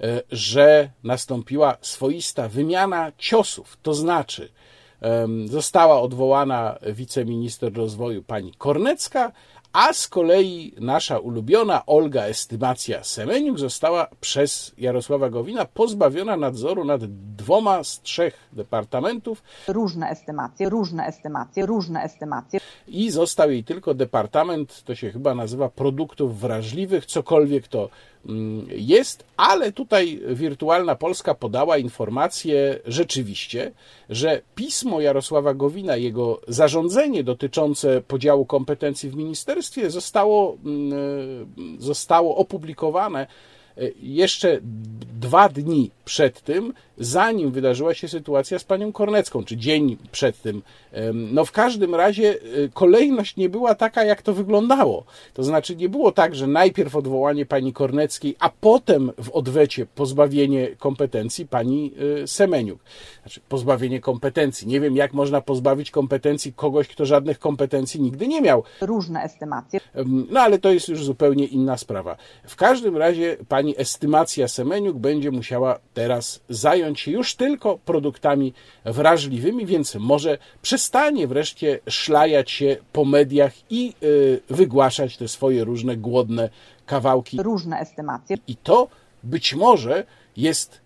[0.00, 4.48] e, że nastąpiła swoista wymiana ciosów, to znaczy
[5.46, 9.32] została odwołana wiceminister rozwoju pani Kornecka,
[9.72, 17.04] a z kolei nasza ulubiona Olga Estymacja Semeniuk została przez Jarosława Gowina pozbawiona nadzoru nad
[17.36, 19.42] dwoma z trzech departamentów.
[19.68, 22.60] Różne estymacje, różne estymacje, różne estymacje.
[22.88, 27.88] I został jej tylko departament, to się chyba nazywa produktów wrażliwych, cokolwiek to
[28.68, 33.72] jest, ale tutaj Wirtualna Polska podała informację rzeczywiście,
[34.10, 41.46] że pismo Jarosława Gowina, jego zarządzenie dotyczące podziału kompetencji w ministerstwie zostało, mm,
[41.78, 43.26] zostało opublikowane
[43.76, 44.58] e, jeszcze
[45.20, 50.62] dwa dni przed tym, zanim wydarzyła się sytuacja z panią Kornecką, czy dzień przed tym.
[51.12, 55.04] No w każdym razie y, kolejność nie była taka, jak to wyglądało.
[55.34, 60.68] To znaczy nie było tak, że najpierw odwołanie pani Korneckiej, a potem w odwecie pozbawienie
[60.78, 62.80] kompetencji pani y, Semeniuk.
[63.22, 64.68] Znaczy pozbawienie kompetencji.
[64.68, 68.62] Nie wiem, jak można pozbawić kompetencji kogoś, kto żadnych kompetencji nigdy nie miał.
[68.80, 69.80] Różne estymacje.
[70.30, 72.16] No ale to jest już zupełnie inna sprawa.
[72.44, 78.52] W każdym razie pani estymacja Semeniuk będzie musiała teraz zająć się już tylko produktami
[78.84, 85.96] wrażliwymi, więc może przestanie wreszcie szlajać się po mediach i y, wygłaszać te swoje różne
[85.96, 86.50] głodne
[86.86, 87.42] kawałki.
[87.42, 88.36] Różne estymacje.
[88.46, 88.88] I to
[89.22, 90.04] być może
[90.36, 90.80] jest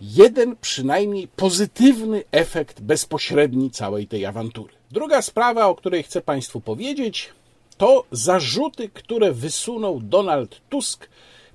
[0.00, 4.72] jeden przynajmniej pozytywny efekt bezpośredni całej tej awantury.
[4.90, 7.30] Druga sprawa, o której chcę Państwu powiedzieć,
[7.76, 11.08] to zarzuty, które wysunął Donald Tusk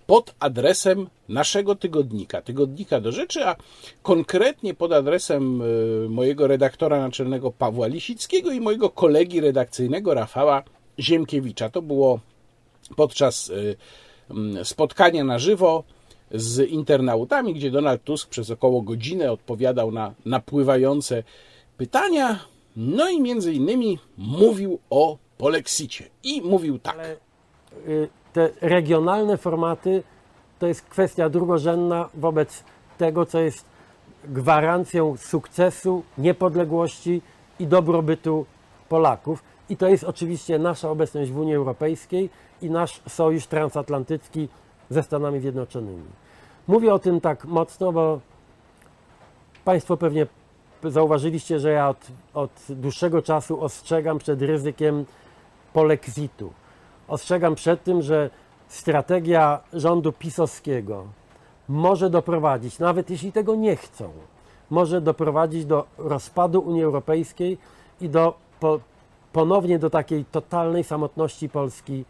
[0.07, 3.55] pod adresem naszego tygodnika, tygodnika do rzeczy, a
[4.03, 10.63] konkretnie pod adresem e, mojego redaktora naczelnego Pawła Lisickiego i mojego kolegi redakcyjnego Rafała
[10.99, 11.69] Ziemkiewicza.
[11.69, 12.19] To było
[12.95, 13.51] podczas
[14.59, 15.83] e, spotkania na żywo
[16.31, 21.23] z internautami, gdzie Donald Tusk przez około godzinę odpowiadał na napływające
[21.77, 22.39] pytania,
[22.75, 26.09] no i między innymi mówił o polexicie.
[26.23, 26.93] I mówił tak.
[26.93, 27.17] Ale,
[27.87, 30.03] y te regionalne formaty
[30.59, 32.63] to jest kwestia drugorzędna wobec
[32.97, 33.65] tego, co jest
[34.25, 37.21] gwarancją sukcesu, niepodległości
[37.59, 38.45] i dobrobytu
[38.89, 39.43] Polaków.
[39.69, 42.29] I to jest oczywiście nasza obecność w Unii Europejskiej
[42.61, 44.49] i nasz sojusz transatlantycki
[44.89, 46.09] ze Stanami Zjednoczonymi.
[46.67, 48.19] Mówię o tym tak mocno, bo
[49.65, 50.27] Państwo pewnie
[50.83, 55.05] zauważyliście, że ja od, od dłuższego czasu ostrzegam przed ryzykiem
[55.73, 56.53] polexitu
[57.07, 58.29] ostrzegam przed tym, że
[58.67, 61.05] strategia rządu pisowskiego
[61.69, 64.09] może doprowadzić, nawet jeśli tego nie chcą,
[64.69, 67.57] może doprowadzić do rozpadu Unii Europejskiej
[68.01, 68.79] i do po,
[69.33, 72.05] ponownie do takiej totalnej samotności Polski,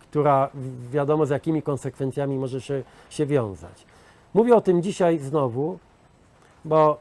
[0.00, 0.50] która
[0.90, 3.86] wiadomo z jakimi konsekwencjami może się, się wiązać.
[4.34, 5.78] Mówię o tym dzisiaj znowu,
[6.64, 6.98] bo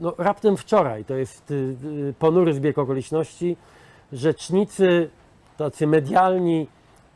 [0.00, 3.56] no, raptem wczoraj, to jest y, y, ponury zbieg okoliczności,
[4.12, 5.10] rzecznicy
[5.56, 6.66] tacy medialni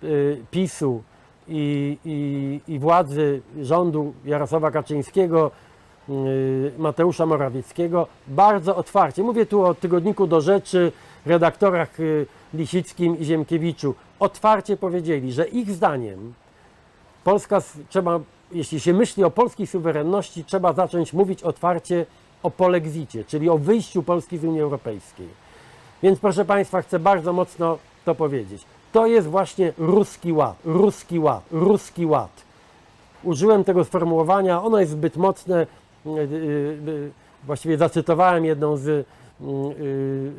[0.03, 1.03] y, PiSu
[1.48, 5.51] i, i, i władzy rządu Jarosława Kaczyńskiego,
[6.09, 9.22] y, Mateusza Morawieckiego bardzo otwarcie.
[9.22, 10.92] Mówię tu o tygodniku do rzeczy,
[11.27, 13.94] redaktorach y, Lisickim i Ziemkiewiczu.
[14.20, 16.35] Otwarcie powiedzieli, że ich zdaniem
[17.24, 18.20] Polska trzeba,
[18.53, 22.07] jeśli się myśli o polskiej suwerenności, trzeba zacząć mówić otwarcie
[22.42, 25.29] o polexicie, czyli o wyjściu Polski z Unii Europejskiej.
[26.03, 28.64] Więc proszę Państwa, chcę bardzo mocno to powiedzieć.
[28.92, 32.31] to jest właśnie ruski ład, ruski ład, ruski ład.
[33.23, 35.66] Użyłem tego sformułowania, ono jest zbyt mocne.
[36.07, 36.14] y, y,
[36.88, 37.11] y,
[37.47, 39.05] Właściwie zacytowałem jedną z y,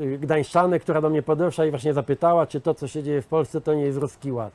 [0.02, 3.28] y, gdańszczanek, która do mnie podeszła i właśnie zapytała, czy to, co się dzieje w
[3.28, 4.54] Polsce, to nie jest ruski ład.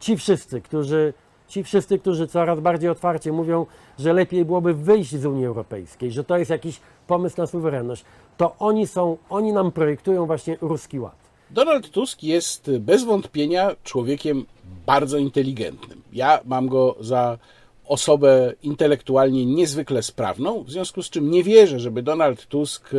[0.00, 1.12] Ci wszyscy, którzy,
[1.48, 3.66] ci wszyscy, którzy coraz bardziej otwarcie mówią,
[3.98, 8.04] że lepiej byłoby wyjść z Unii Europejskiej, że to jest jakiś pomysł na suwerenność,
[8.36, 11.21] to oni są, oni nam projektują właśnie ruski ład.
[11.52, 14.46] Donald Tusk jest bez wątpienia człowiekiem
[14.86, 16.02] bardzo inteligentnym.
[16.12, 17.38] Ja mam go za
[17.86, 22.98] osobę intelektualnie niezwykle sprawną, w związku z czym nie wierzę, żeby Donald Tusk e,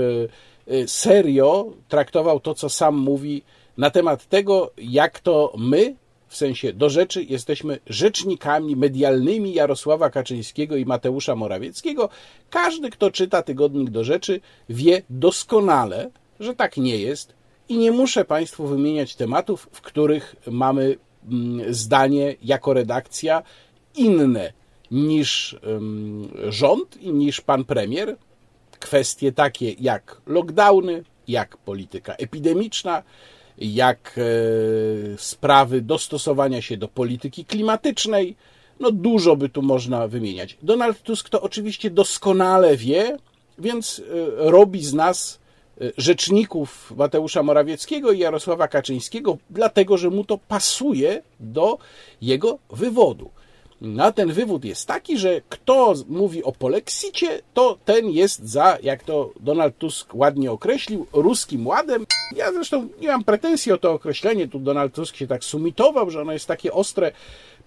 [0.73, 3.43] e, serio traktował to, co sam mówi
[3.77, 5.95] na temat tego, jak to my,
[6.27, 12.09] w sensie do rzeczy, jesteśmy rzecznikami medialnymi Jarosława Kaczyńskiego i Mateusza Morawieckiego.
[12.49, 17.33] Każdy, kto czyta tygodnik do rzeczy, wie doskonale, że tak nie jest
[17.69, 20.97] i nie muszę Państwu wymieniać tematów, w których mamy
[21.32, 23.43] mm, zdanie jako redakcja
[23.95, 24.54] inne
[24.91, 25.56] niż
[26.49, 28.15] rząd i niż pan premier.
[28.80, 33.04] Kwestie takie jak lockdowny, jak polityka epidemiczna,
[33.58, 34.21] jak e,
[35.17, 38.36] sprawy dostosowania się do polityki klimatycznej.
[38.80, 40.58] No dużo by tu można wymieniać.
[40.62, 43.17] Donald Tusk to oczywiście doskonale wie,
[43.60, 44.04] więc e,
[44.52, 45.39] robi z nas
[45.97, 51.77] rzeczników Mateusza Morawieckiego i Jarosława Kaczyńskiego, dlatego że mu to pasuje do
[52.21, 53.29] jego wywodu.
[53.99, 59.03] A ten wywód jest taki, że kto mówi o polexicie, to ten jest za, jak
[59.03, 62.05] to Donald Tusk ładnie określił, ruskim ładem.
[62.36, 66.21] Ja zresztą nie mam pretensji o to określenie, tu Donald Tusk się tak sumitował, że
[66.21, 67.12] ono jest takie ostre,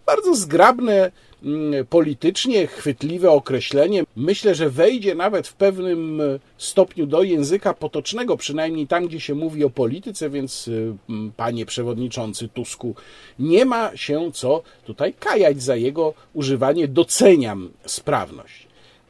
[0.06, 1.12] bardzo zgrabne
[1.44, 4.04] mm, politycznie, chwytliwe określenie.
[4.16, 6.22] Myślę, że wejdzie nawet w pewnym
[6.58, 10.70] stopniu do języka potocznego, przynajmniej tam, gdzie się mówi o polityce, więc
[11.08, 12.94] mm, panie przewodniczący Tusku,
[13.38, 16.88] nie ma się co tutaj kajać za jego używanie.
[16.88, 18.66] Doceniam sprawność.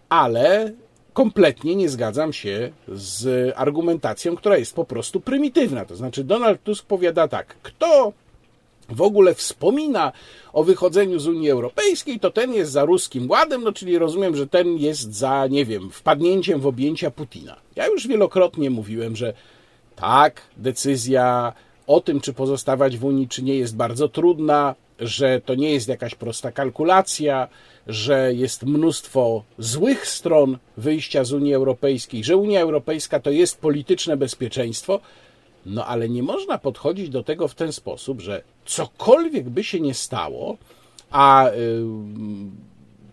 [0.08, 0.72] Ale
[1.12, 5.84] kompletnie nie zgadzam się z argumentacją, która jest po prostu prymitywna.
[5.84, 8.12] To znaczy, Donald Tusk powiada tak: kto
[8.88, 10.12] w ogóle wspomina
[10.52, 14.46] o wychodzeniu z Unii Europejskiej, to ten jest za ruskim ładem, no czyli rozumiem, że
[14.46, 17.56] ten jest za, nie wiem, wpadnięciem w objęcia Putina.
[17.76, 19.32] Ja już wielokrotnie mówiłem, że
[19.96, 21.52] tak, decyzja
[21.86, 25.88] o tym, czy pozostawać w Unii, czy nie, jest bardzo trudna, że to nie jest
[25.88, 27.48] jakaś prosta kalkulacja,
[27.86, 34.16] że jest mnóstwo złych stron wyjścia z Unii Europejskiej, że Unia Europejska to jest polityczne
[34.16, 35.00] bezpieczeństwo.
[35.66, 39.94] No ale nie można podchodzić do tego w ten sposób, że cokolwiek by się nie
[39.94, 40.56] stało,
[41.10, 41.52] a y,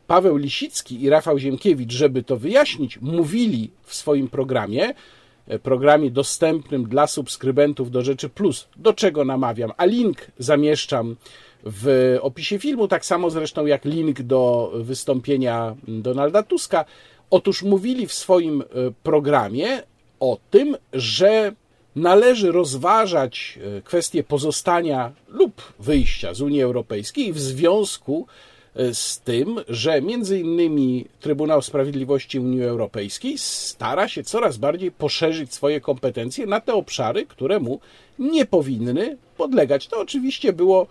[0.08, 4.94] Paweł Lisicki i Rafał Ziemkiewicz, żeby to wyjaśnić, mówili w swoim programie,
[5.48, 11.16] e, programie dostępnym dla subskrybentów do Rzeczy Plus, do czego namawiam, a link zamieszczam
[11.64, 16.86] w opisie filmu, tak samo zresztą jak link do wystąpienia Donalda Tuska.
[17.30, 18.66] Otóż mówili w swoim e,
[19.04, 19.84] programie
[20.20, 21.54] o tym, że
[21.96, 28.28] należy rozważać e, kwestię pozostania lub wyjścia z Unii Europejskiej w związku
[28.76, 35.54] e, z tym, że między innymi Trybunał Sprawiedliwości Unii Europejskiej stara się coraz bardziej poszerzyć
[35.54, 37.80] swoje kompetencje na te obszary, które mu
[38.20, 39.88] nie powinny podlegać.
[39.88, 40.88] To oczywiście było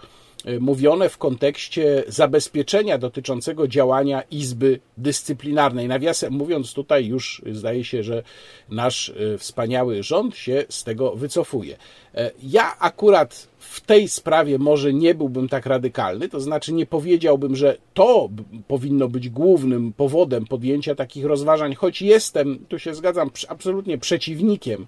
[0.60, 5.88] mówione w kontekście zabezpieczenia dotyczącego działania Izby Dyscyplinarnej.
[5.88, 8.22] Nawiasem mówiąc, tutaj już zdaje się, że
[8.70, 11.76] nasz e, wspaniały rząd się z tego wycofuje.
[12.14, 17.56] E, ja akurat w tej sprawie może nie byłbym tak radykalny, to znaczy nie powiedziałbym,
[17.56, 18.28] że to
[18.68, 24.86] powinno być głównym powodem podjęcia takich rozważań, choć jestem, tu się zgadzam, absolutnie przeciwnikiem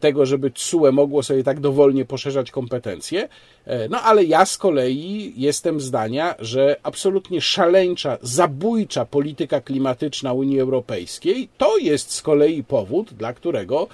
[0.00, 3.28] tego, żeby TSUE mogło sobie tak dowolnie poszerzać kompetencje.
[3.64, 10.60] E, no ale ja z kolei jestem zdania, że absolutnie szaleńcza, zabójcza polityka klimatyczna Unii
[10.60, 13.88] Europejskiej to jest z kolei powód, dla którego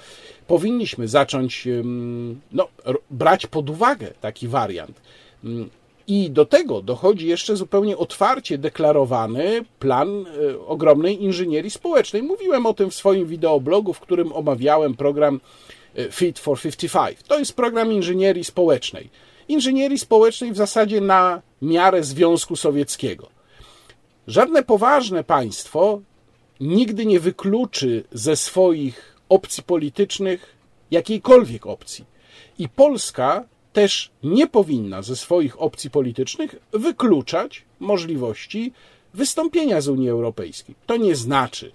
[0.47, 1.67] powinniśmy zacząć
[2.51, 2.67] no,
[3.11, 5.01] brać pod uwagę taki wariant.
[6.07, 12.23] I do tego dochodzi jeszcze zupełnie otwarcie deklarowany plan e, ogromnej inżynierii społecznej.
[12.23, 15.70] Mówiłem o tym w swoim wideoblogu, w którym omawiałem program E,
[16.11, 17.17] Fit for 55.
[17.27, 19.09] To jest program inżynierii społecznej.
[19.47, 23.29] Inżynierii społecznej w zasadzie na miarę Związku Sowieckiego.
[24.27, 26.01] Żadne poważne państwo
[26.59, 30.55] nigdy nie wykluczy ze swoich opcji politycznych
[30.91, 32.05] jakiejkolwiek opcji.
[32.59, 38.73] I Polska też nie powinna ze swoich opcji politycznych wykluczać możliwości
[39.13, 40.75] wystąpienia z Unii Europejskiej.
[40.85, 41.71] To nie znaczy,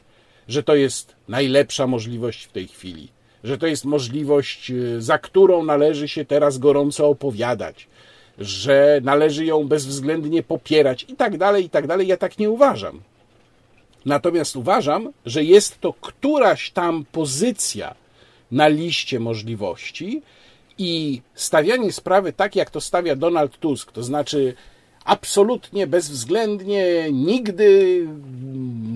[0.49, 3.16] że to jest najlepsza możliwość w tej chwili
[3.47, 7.89] że to jest możliwość, y, za którą należy się teraz gorąco opowiadać,
[8.39, 12.07] że należy ją bezwzględnie popierać i tak dalej, i tak dalej.
[12.07, 13.01] Ja tak nie uważam.
[14.05, 17.95] Natomiast uważam, że jest to któraś tam pozycja
[18.51, 20.23] na liście możliwości
[20.79, 24.55] i stawianie sprawy tak, jak to stawia Donald Tusk, to znaczy
[25.05, 28.07] absolutnie, bezwzględnie, nigdy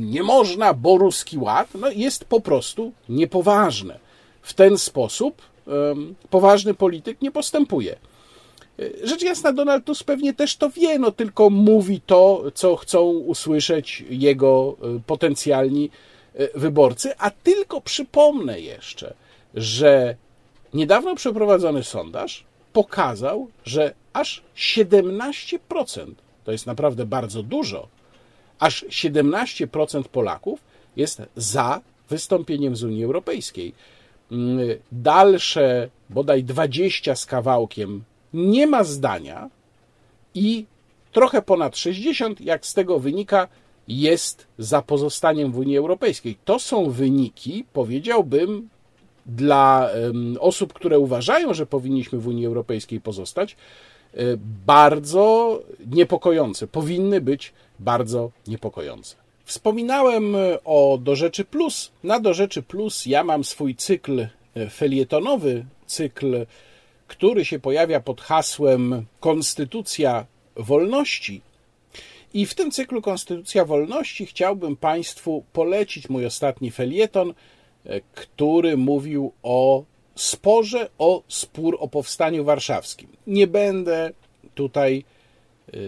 [0.00, 4.09] nie można, bo ruski ład, no jest po prostu niepoważne.
[4.42, 5.42] W ten sposób
[6.30, 7.96] poważny polityk nie postępuje.
[9.02, 14.04] Rzecz jasna, Donald Tusk pewnie też to wie, no tylko mówi to, co chcą usłyszeć
[14.10, 15.90] jego e, potencjalni
[16.34, 17.18] e, wyborcy.
[17.18, 19.14] A tylko przypomnę jeszcze,
[19.54, 20.16] że
[20.74, 25.58] niedawno przeprowadzony sondaż pokazał, że aż 17%,
[26.44, 27.88] to jest naprawdę bardzo dużo,
[28.58, 30.60] aż 17% Polaków
[30.96, 31.80] jest za
[32.10, 33.74] wystąpieniem z Unii Europejskiej.
[34.32, 34.58] Mm,
[34.92, 38.04] dalsze bodaj 20 z kawałkiem
[38.34, 39.50] nie ma zdania
[40.34, 40.64] i
[41.12, 43.48] trochę ponad 60, jak z tego wynika,
[43.88, 46.36] jest za pozostaniem w Unii Europejskiej.
[46.44, 48.68] To są wyniki, powiedziałbym,
[49.26, 49.90] dla
[50.40, 53.56] osób, które uważają, że powinniśmy w Unii Europejskiej pozostać,
[54.14, 54.16] e,
[54.66, 56.66] bardzo niepokojące.
[56.66, 59.16] Powinny być bardzo niepokojące.
[59.50, 61.92] Wspominałem o Do Rzeczy Plus.
[62.04, 66.46] Na Do Rzeczy Plus ja mam swój cykl e, felietonowy, cykl
[67.06, 70.26] który się pojawia pod hasłem Konstytucja
[70.56, 71.40] Wolności.
[72.34, 77.34] I w tym cyklu Konstytucja Wolności chciałbym Państwu polecić mój ostatni felieton,
[77.86, 79.84] e, który mówił o
[80.14, 83.08] sporze o spór o powstaniu warszawskim.
[83.26, 84.12] Nie będę
[84.54, 85.19] tutaj e,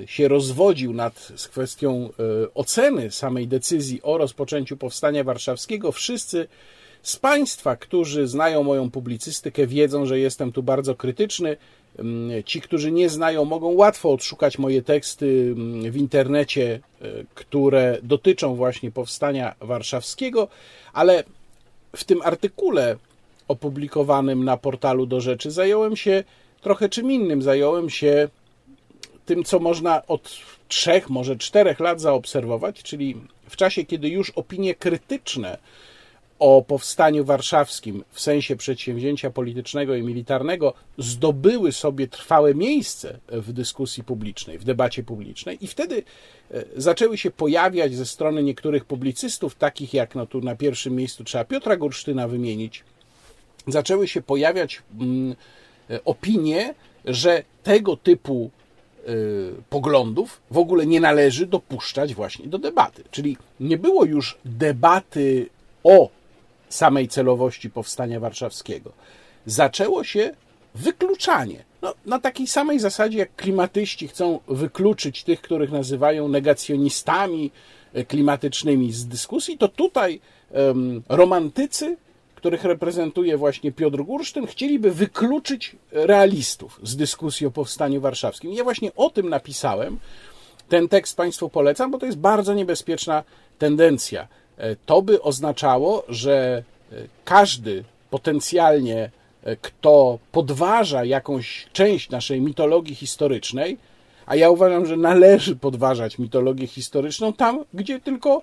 [0.07, 2.09] się rozwodził nad kwestią
[2.45, 5.93] e, oceny samej decyzji o rozpoczęciu powstania warszawskiego.
[5.93, 6.49] Wszyscy
[7.03, 11.57] z Państwa, którzy znają moją publicystykę, wiedzą, że jestem tu bardzo krytyczny.
[11.99, 17.99] Mm, ci, którzy nie znają, mogą łatwo odszukać moje teksty mm, w internecie, e, które
[18.03, 20.49] dotyczą właśnie powstania warszawskiego,
[20.93, 21.24] ale
[21.97, 22.97] w tym artykule
[23.49, 26.24] opublikowanym na portalu do rzeczy zająłem się
[26.61, 27.43] trochę czym innym.
[27.43, 28.28] Zająłem się
[29.27, 33.16] tym, co można od trzech, może czterech lat zaobserwować, czyli
[33.49, 35.59] w czasie, kiedy już opinie krytyczne
[36.39, 44.05] o powstaniu warszawskim w sensie przedsięwzięcia politycznego i militarnego zdobyły sobie trwałe miejsce w dyskusji
[44.05, 46.03] publicznej, w debacie publicznej i wtedy
[46.51, 51.25] e, zaczęły się pojawiać ze strony niektórych publicystów, takich jak no tu na pierwszym miejscu
[51.25, 52.85] trzeba Piotra Gursztyna wymienić,
[53.66, 55.35] zaczęły się pojawiać mm,
[55.91, 58.51] e, opinie, że tego typu
[59.70, 63.05] poglądów w ogóle nie należy dopuszczać właśnie do debaty.
[63.11, 65.48] Czyli nie było już debaty
[65.84, 66.09] o
[66.68, 68.92] samej celowości powstania warszawskiego.
[69.46, 70.30] Zaczęło się
[70.74, 71.64] wykluczanie.
[71.82, 77.50] No, na takiej samej zasadzie, jak klimatyści chcą wykluczyć tych, których nazywają negacjonistami
[77.92, 81.96] e, klimatycznymi z dyskusji, to tutaj um, romantycy,
[82.43, 88.53] których reprezentuje właśnie Piotr Gursztyn, chcieliby wykluczyć realistów z dyskusji o powstaniu warszawskim.
[88.53, 89.99] Ja właśnie o tym napisałem.
[90.68, 93.22] Ten tekst Państwu polecam, bo to jest bardzo niebezpieczna
[93.59, 94.28] tendencja.
[94.59, 96.62] E, to by oznaczało, że
[96.93, 99.11] e, każdy potencjalnie,
[99.45, 103.78] e, kto podważa jakąś część naszej mitologii historycznej,
[104.27, 108.43] a ja uważam, że należy podważać mitologię historyczną tam, gdzie tylko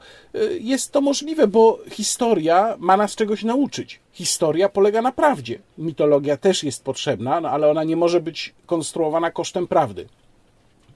[0.59, 3.99] jest to możliwe, bo historia ma nas czegoś nauczyć.
[4.11, 5.59] Historia polega na prawdzie.
[5.77, 10.07] Mitologia też jest potrzebna, no ale ona nie może być konstruowana kosztem prawdy.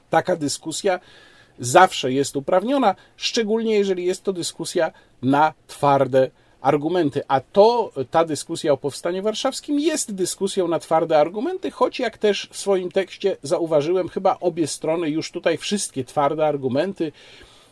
[0.10, 1.00] Taka dyskusja
[1.60, 6.30] zawsze jest uprawniona, szczególnie jeżeli jest to dyskusja na twarde
[6.64, 7.22] argumenty.
[7.28, 12.50] A to, ta dyskusja o powstaniu warszawskim jest dyskusją na twarde argumenty, choć jak też
[12.52, 17.12] w swoim tekście zauważyłem, chyba obie strony już tutaj wszystkie twarde argumenty,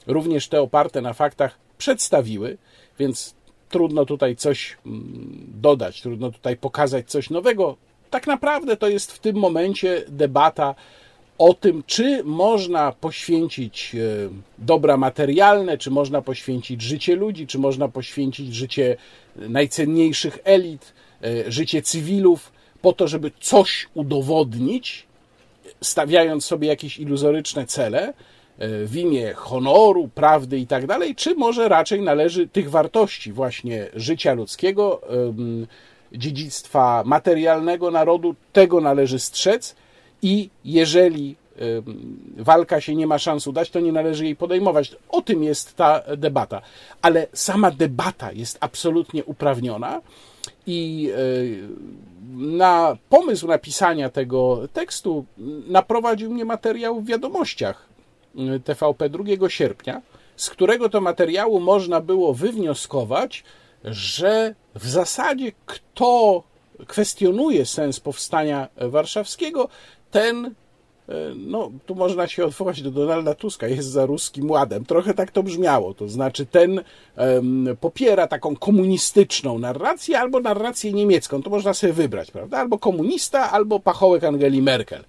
[0.08, 2.58] również te oparte na faktach, przedstawiły,
[3.00, 3.36] więc
[3.70, 7.78] trudno tutaj coś mm, dodać, trudno tutaj pokazać coś nowego.
[8.10, 10.76] Tak naprawdę to jest w tym momencie debata
[11.42, 14.00] o tym, czy można poświęcić e,
[14.58, 18.98] dobra materialne, czy można poświęcić życie ludzi, czy można poświęcić życie
[19.36, 25.06] najcenniejszych elit, e, życie cywilów, po to, żeby coś udowodnić,
[25.82, 28.14] stawiając sobie jakieś iluzoryczne cele e,
[28.86, 34.34] w imię honoru, prawdy i tak dalej, czy może raczej należy tych wartości właśnie życia
[34.34, 35.02] ludzkiego,
[36.12, 39.76] dziedzictwa materialnego narodu, tego należy strzec
[40.22, 41.36] i jeżeli
[42.38, 44.96] walka się nie ma szans udać, to nie należy jej podejmować.
[45.10, 46.62] O tym jest ta debata.
[47.02, 50.02] Ale sama debata jest absolutnie uprawniona
[50.68, 51.12] I
[52.38, 55.26] na pomysł napisania tego tekstu
[55.68, 57.86] naprowadził mnie materiał w wiadomościach
[58.64, 60.02] TVP 2 sierpnia,
[60.36, 63.44] z którego to materiału można było wywnioskować,
[63.84, 66.44] że w zasadzie kto
[66.88, 69.70] kwestionuje sens powstania warszawskiego,
[70.12, 74.86] ten, e, no tu można się odwołać do Donalda Tuska, jest za ruskim ładem.
[74.86, 76.82] Trochę tak to brzmiało, to znaczy ten
[77.18, 82.58] um, popiera taką komunistyczną narrację albo narrację niemiecką, to można sobie wybrać, prawda?
[82.58, 85.04] Albo komunista, albo pachołek Angeli Merkel.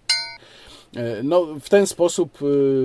[0.97, 2.45] E, no, w ten sposób e,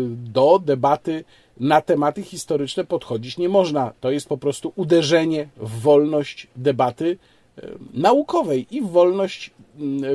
[0.10, 1.24] do debaty
[1.60, 3.94] na tematy historyczne podchodzić nie można.
[4.02, 7.18] To jest po prostu uderzenie w wolność debaty
[7.94, 9.52] naukowej i w wolność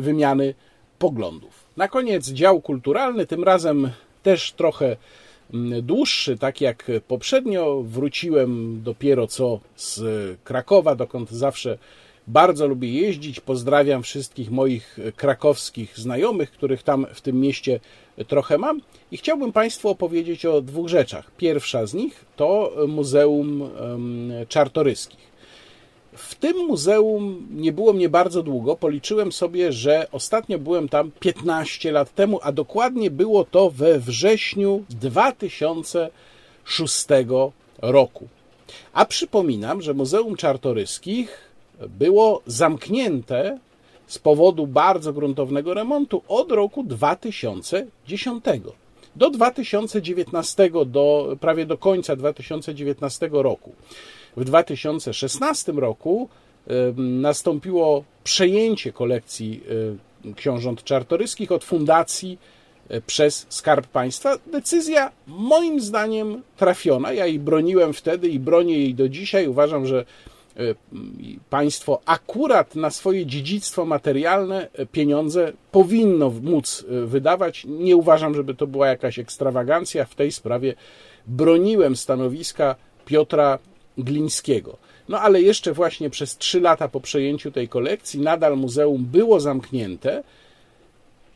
[0.00, 0.55] wymiany
[0.98, 1.61] poglądów.
[1.76, 3.90] Na koniec dział kulturalny, tym razem
[4.22, 4.96] też trochę
[5.82, 7.82] dłuższy, tak jak poprzednio.
[7.82, 10.00] Wróciłem dopiero co z
[10.44, 11.78] Krakowa, dokąd zawsze
[12.26, 13.40] bardzo lubię jeździć.
[13.40, 17.80] Pozdrawiam wszystkich moich krakowskich znajomych, których tam w tym mieście
[18.28, 18.80] trochę mam.
[19.10, 21.30] I chciałbym Państwu opowiedzieć o dwóch rzeczach.
[21.36, 23.70] Pierwsza z nich to Muzeum
[24.48, 25.31] Czartoryskich.
[26.12, 28.76] W tym muzeum nie było mnie bardzo długo.
[28.76, 34.84] Policzyłem sobie, że ostatnio byłem tam 15 lat temu, a dokładnie było to we wrześniu
[34.90, 37.06] 2006
[37.78, 38.28] roku.
[38.92, 41.38] A przypominam, że Muzeum Czartoryskich
[41.88, 43.58] było zamknięte
[44.06, 48.44] z powodu bardzo gruntownego remontu od roku 2010
[49.16, 53.72] do 2019, do, prawie do końca 2019 roku.
[54.36, 56.28] W 2016 roku
[56.96, 59.62] nastąpiło przejęcie kolekcji
[60.36, 62.38] książąt czartoryskich od fundacji
[63.06, 64.36] przez Skarb Państwa.
[64.46, 67.12] Decyzja moim zdaniem trafiona.
[67.12, 69.48] Ja jej broniłem wtedy i bronię jej do dzisiaj.
[69.48, 70.04] Uważam, że
[70.56, 70.74] E,
[71.50, 77.64] państwo akurat na swoje dziedzictwo materialne pieniądze powinno móc e, wydawać.
[77.68, 80.04] Nie uważam, żeby to była jakaś ekstrawagancja.
[80.04, 80.74] W tej sprawie
[81.26, 83.58] broniłem stanowiska Piotra
[83.99, 84.76] Glińskiego.
[85.09, 90.22] No ale jeszcze właśnie przez trzy lata po przejęciu tej kolekcji nadal muzeum było zamknięte,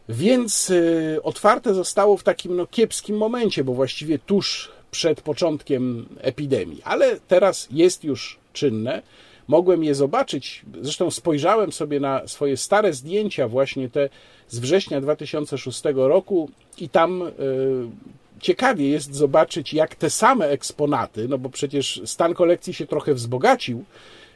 [0.08, 6.82] więc e, otwarte zostało w takim no, kiepskim momencie, bo właściwie tuż przed początkiem epidemii,
[6.84, 9.02] ale teraz jest już czynne.
[9.48, 14.08] Mogłem je zobaczyć, zresztą spojrzałem sobie na swoje stare zdjęcia, właśnie te
[14.48, 17.30] z września 2006 roku, i tam e,
[18.40, 23.84] ciekawie jest zobaczyć, jak te same eksponaty, no bo przecież stan kolekcji się trochę wzbogacił,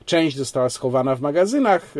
[0.04, 1.94] część została schowana w magazynach,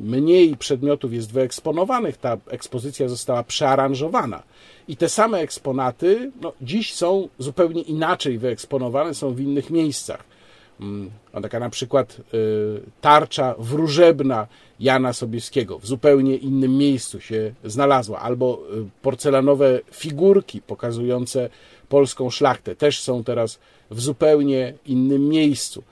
[0.00, 4.42] mniej przedmiotów jest wyeksponowanych, ta ekspozycja została przearanżowana.
[4.88, 10.33] I te same eksponaty no, dziś są zupełnie inaczej wyeksponowane, są w innych miejscach.
[10.80, 11.10] Mm,
[11.42, 14.46] taka na przykład y, tarcza wróżebna
[14.80, 21.50] Jana Sobieskiego w zupełnie innym miejscu się znalazła, albo y, porcelanowe figurki pokazujące
[21.88, 23.58] polską szlachtę też są teraz
[23.90, 25.82] w zupełnie innym miejscu.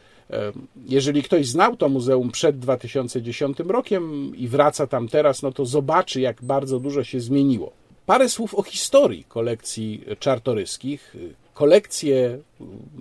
[0.88, 6.20] Jeżeli ktoś znał to muzeum przed 2010 rokiem i wraca tam teraz, no to zobaczy,
[6.20, 7.72] jak bardzo dużo się zmieniło.
[8.06, 11.16] Parę słów o historii kolekcji czartoryskich.
[11.62, 12.38] Kolekcję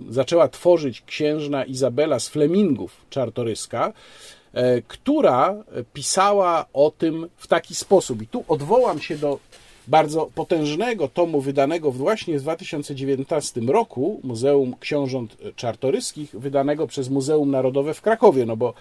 [0.08, 3.92] zaczęła tworzyć księżna Izabela z Flemingów Czartoryska,
[4.52, 5.54] e, która
[5.92, 8.22] pisała o tym w taki sposób.
[8.22, 9.38] I tu odwołam się do
[9.88, 17.94] bardzo potężnego tomu wydanego właśnie w 2019 roku Muzeum Książąt Czartoryskich, wydanego przez Muzeum Narodowe
[17.94, 18.74] w Krakowie, no bo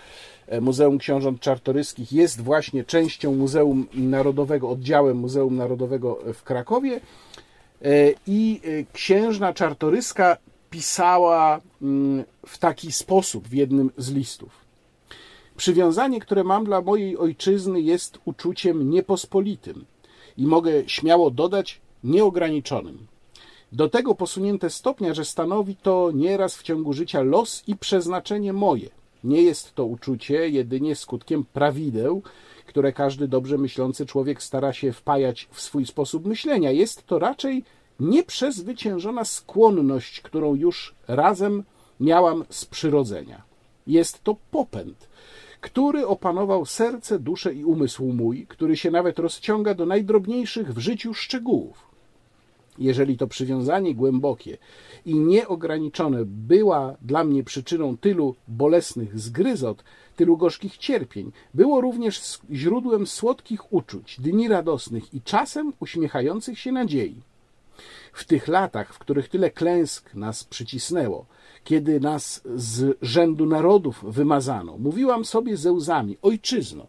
[0.48, 7.02] e, Muzeum Książąt Czartoryskich jest właśnie częścią Muzeum Narodowego, oddziałem Muzeum Narodowego w Krakowie e,
[8.28, 10.38] i e, księżna Czartoryska
[10.70, 14.50] pisała mm, w taki sposób w jednym z listów.
[15.58, 19.86] Przywiązanie, które mam dla mojej ojczyzny jest uczuciem niepospolitym
[20.38, 23.08] i mogę śmiało dodać nieograniczonym.
[23.72, 28.90] Do tego posunięte stopnia, że stanowi to nieraz w ciągu życia los i przeznaczenie moje.
[29.24, 32.22] Nie jest to uczucie jedynie skutkiem prawideł,
[32.72, 36.72] które każdy dobrze myślący człowiek stara się wpajać w swój sposób myślenia.
[36.72, 37.64] Jest to raczej
[38.00, 41.64] nieprzezwyciężona skłonność, którą już razem
[42.00, 43.42] miałam z przyrodzenia.
[43.88, 45.10] Jest to popęd,
[45.62, 51.14] który opanował serce, duszę i umysł mój, który się nawet rozciąga do najdrobniejszych w życiu
[51.14, 51.92] szczegółów.
[52.78, 54.58] Jeżeli to przywiązanie głębokie
[55.06, 59.84] i nieograniczone była dla mnie przyczyną tylu bolesnych zgryzot,
[60.16, 67.22] tylu gorzkich cierpień, było również źródłem słodkich uczuć, dni radosnych i czasem uśmiechających się nadziei.
[68.14, 71.26] W tych latach, w których tyle klęsk nas przycisnęło,
[71.64, 76.88] kiedy nas z rzędu narodów wymazano, mówiłam sobie ze łzami: Ojczyzno,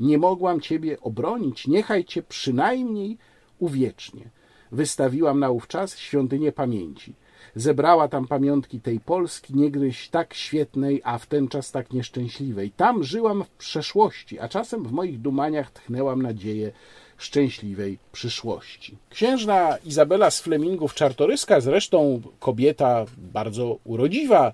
[0.00, 3.18] nie mogłam Ciebie obronić, niechaj Cię przynajmniej
[3.58, 4.30] uwiecznie.
[4.72, 7.14] Wystawiłam naówczas świątynię pamięci.
[7.54, 12.70] Zebrała tam pamiątki tej Polski, niegdyś tak świetnej, a w ten czas tak nieszczęśliwej.
[12.70, 16.72] Tam żyłam w przeszłości, a czasem w moich dumaniach tchnęłam nadzieję
[17.18, 18.96] szczęśliwej przyszłości.
[19.10, 24.52] Księżna Izabela z Flemingów Czartoryska, zresztą kobieta bardzo urodziwa,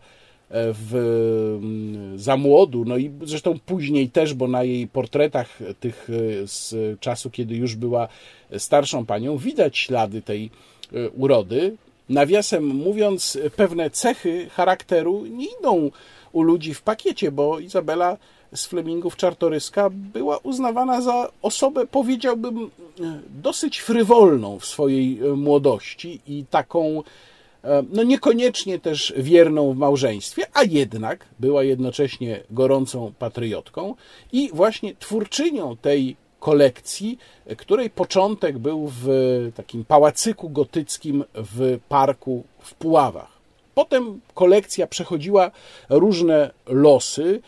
[0.51, 0.95] w,
[1.63, 6.75] mm, za młodu, no i zresztą później też, bo na jej portretach tych e, z
[7.01, 8.09] czasu, kiedy już była
[8.59, 10.51] starszą panią, widać ślady tej
[10.93, 11.77] e, urody.
[12.09, 15.91] Nawiasem mówiąc, pewne cechy charakteru nie idą
[16.33, 18.17] u ludzi w pakiecie, bo Izabela
[18.55, 22.69] z Flemingów Czartoryska była uznawana za osobę, powiedziałbym, e,
[23.43, 27.03] dosyć frywolną w swojej młodości i taką
[27.67, 33.95] E, no niekoniecznie też wierną w małżeństwie, a jednak była jednocześnie gorącą patriotką
[34.33, 37.19] i właśnie twórczynią tej kolekcji,
[37.57, 39.09] której początek był w
[39.55, 43.37] takim pałacyku gotyckim w parku w Puławach.
[43.75, 45.51] Potem kolekcja przechodziła
[45.89, 47.41] różne losy,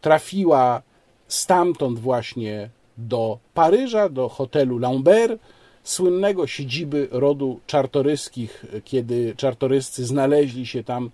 [0.00, 0.82] trafiła
[1.28, 2.68] stamtąd właśnie
[2.98, 5.40] do Paryża, do hotelu Lambert,
[5.84, 11.10] słynnego siedziby rodu czartoryskich, kiedy czartoryscy znaleźli się tam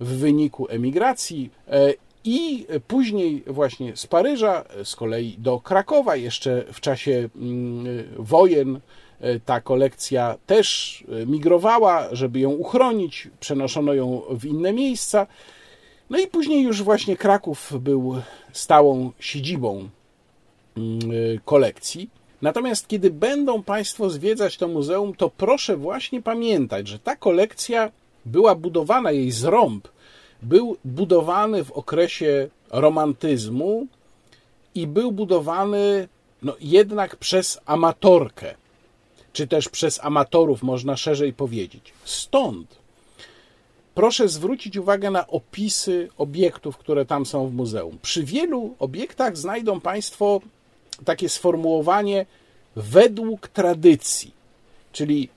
[0.00, 1.94] w wyniku emigracji e,
[2.24, 7.86] i później właśnie z Paryża, z kolei do Krakowa, jeszcze w czasie mm,
[8.18, 8.80] wojen
[9.20, 15.26] e, ta kolekcja też migrowała, żeby ją uchronić, przenoszono ją w inne miejsca.
[16.10, 18.14] No i później już właśnie Kraków był
[18.52, 19.88] stałą siedzibą
[20.76, 21.00] mm,
[21.44, 22.10] kolekcji.
[22.42, 27.90] Natomiast kiedy będą Państwo zwiedzać to muzeum, to proszę właśnie pamiętać, że ta kolekcja
[28.24, 29.88] była budowana, jej zrąb
[30.44, 33.86] był budowany w okresie romantyzmu
[34.74, 36.08] i był budowany
[36.42, 38.54] no, jednak przez amatorkę,
[39.32, 41.92] czy też przez amatorów, można szerzej powiedzieć.
[42.04, 42.78] Stąd
[43.94, 47.98] proszę zwrócić uwagę na opisy obiektów, które tam są w muzeum.
[48.02, 50.40] Przy wielu obiektach znajdą Państwo
[51.04, 52.26] takie sformułowanie
[52.76, 54.32] według tradycji,
[54.92, 55.28] czyli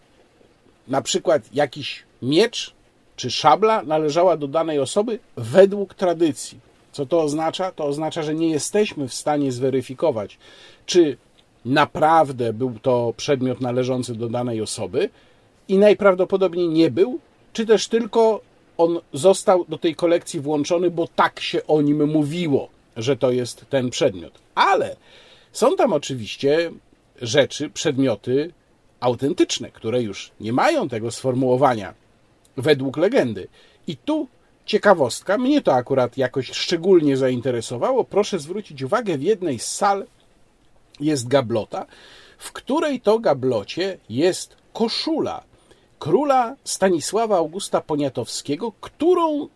[0.87, 2.76] na przykład jakiś miecz
[3.17, 6.59] czy szabla należała do danej osoby według tradycji.
[6.91, 7.71] Co to oznacza?
[7.71, 10.37] To oznacza, że nie jesteśmy w stanie zweryfikować,
[10.85, 11.17] czy
[11.65, 15.09] naprawdę był to przedmiot należący do danej osoby
[15.67, 17.19] i najprawdopodobniej nie był,
[17.53, 18.41] czy też tylko
[18.77, 23.65] on został do tej kolekcji włączony, bo tak się o nim mówiło, że to jest
[23.69, 24.33] ten przedmiot.
[24.55, 24.95] Ale
[25.51, 26.71] są tam oczywiście
[27.21, 28.53] rzeczy, przedmioty
[28.99, 31.93] autentyczne, które już nie mają tego sformułowania
[32.57, 33.47] według legendy.
[33.87, 34.27] I tu
[34.65, 38.03] ciekawostka, mnie to akurat jakoś szczególnie zainteresowało.
[38.03, 40.05] Proszę zwrócić uwagę, w jednej z sal
[40.99, 41.85] jest gablota,
[42.37, 45.43] w której to gablocie jest koszula
[45.99, 49.47] króla Stanisława Augusta Poniatowskiego, którą e,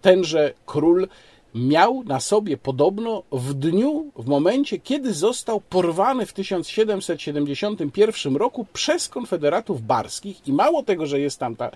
[0.00, 1.08] tenże król
[1.56, 9.08] miał na sobie podobno w dniu, w momencie, kiedy został porwany w 1771 roku przez
[9.08, 10.48] konfederatów barskich.
[10.48, 11.70] I mało tego, że jest tam ta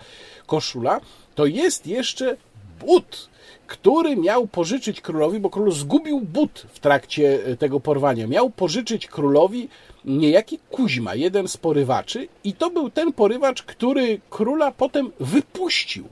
[0.47, 1.01] koszula,
[1.35, 2.37] to jest jeszcze
[2.81, 3.31] but,
[3.67, 8.27] który miał pożyczyć królowi, bo król zgubił but w trakcie e, tego porwania.
[8.27, 9.69] Miał pożyczyć królowi
[10.05, 16.05] niejaki Kuźma, jeden z porywaczy, i to był ten porywacz, który króla potem wypuścił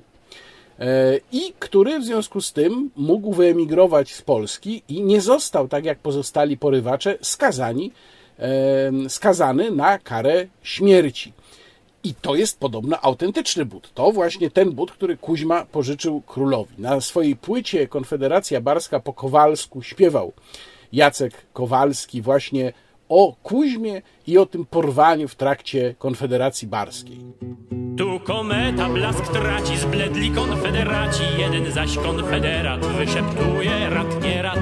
[1.33, 5.99] i który w związku z tym mógł wyemigrować z Polski i nie został, tak jak
[5.99, 7.93] pozostali porywacze, skazani,
[8.39, 11.33] e, skazany na karę śmierci.
[12.05, 13.95] I to jest podobno autentyczny but.
[13.95, 16.75] To właśnie ten but, który Kuźma pożyczył królowi.
[16.79, 20.33] Na swojej płycie Konfederacja Barska po Kowalsku śpiewał
[20.93, 22.73] Jacek Kowalski właśnie
[23.09, 27.19] o Kuźmie i o tym porwaniu w trakcie Konfederacji Barskiej.
[27.99, 34.61] Tu kometa blask traci, zbledli konfederaci, jeden zaś konfederat wyszeptuje rat nie rat.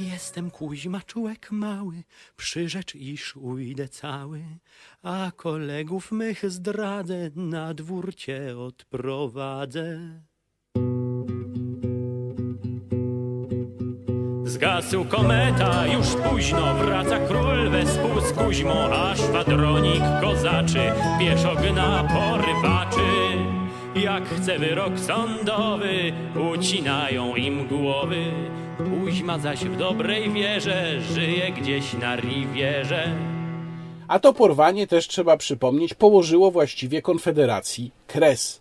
[0.00, 2.02] Jestem Kuźma, człowiek mały,
[2.36, 4.42] przyrzecz iż ujdę cały,
[5.02, 9.98] a kolegów mych zdradzę, na dwór cię odprowadzę.
[14.58, 23.10] Zgasł kometa, już późno wraca król wespół z Kuźmą, a szwadronik kozaczy pieszo gna porywaczy.
[23.94, 26.12] Jak chce wyrok sądowy,
[26.54, 28.24] ucinają im głowy.
[28.78, 33.08] Kuźma zaś w dobrej wierze żyje gdzieś na riwierze.
[34.08, 38.60] A to porwanie też trzeba przypomnieć, położyło właściwie Konfederacji kres,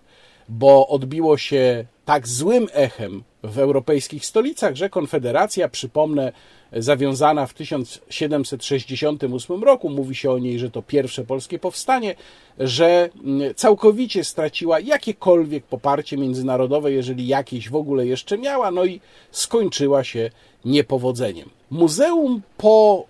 [0.49, 6.31] bo odbiło się tak złym echem w europejskich stolicach, że Konfederacja, przypomnę,
[6.73, 12.15] zawiązana w 1768 roku, mówi się o niej, że to pierwsze polskie powstanie,
[12.59, 19.01] że mm, całkowicie straciła jakiekolwiek poparcie międzynarodowe, jeżeli jakieś w ogóle jeszcze miała, no i
[19.31, 20.29] skończyła się
[20.65, 21.49] niepowodzeniem.
[21.69, 23.05] Muzeum po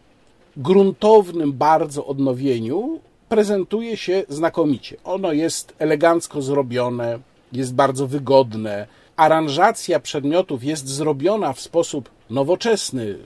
[0.58, 4.98] gruntownym bardzo odnowieniu prezentuje się znakomicie.
[5.04, 7.20] Ono jest elegancko zrobione,
[7.52, 8.88] jest bardzo wygodne.
[9.16, 13.18] Aranżacja przedmiotów jest zrobiona w sposób nowoczesny.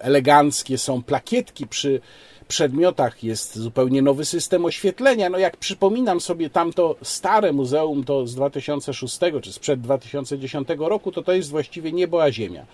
[0.00, 2.00] Eleganckie są plakietki przy
[2.48, 5.30] przedmiotach, jest zupełnie nowy system oświetlenia.
[5.30, 11.22] No jak przypominam sobie tamto stare muzeum, to z 2006 czy sprzed 2010 roku, to
[11.22, 12.66] to jest właściwie niebo a ziemia.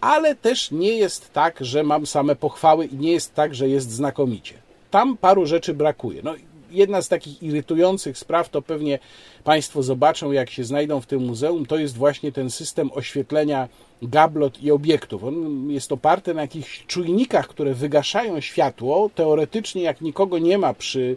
[0.00, 3.90] Ale też nie jest tak, że mam same pochwały i nie jest tak, że jest
[3.90, 4.54] znakomicie.
[4.90, 6.20] Tam paru rzeczy brakuje.
[6.24, 6.34] No,
[6.70, 8.98] jedna z takich irytujących spraw, to pewnie
[9.44, 13.68] Państwo zobaczą, jak się znajdą w tym muzeum, to jest właśnie ten system oświetlenia
[14.02, 15.24] gablot i obiektów.
[15.24, 19.10] On jest oparty na jakichś czujnikach, które wygaszają światło.
[19.14, 21.16] Teoretycznie, jak nikogo nie ma przy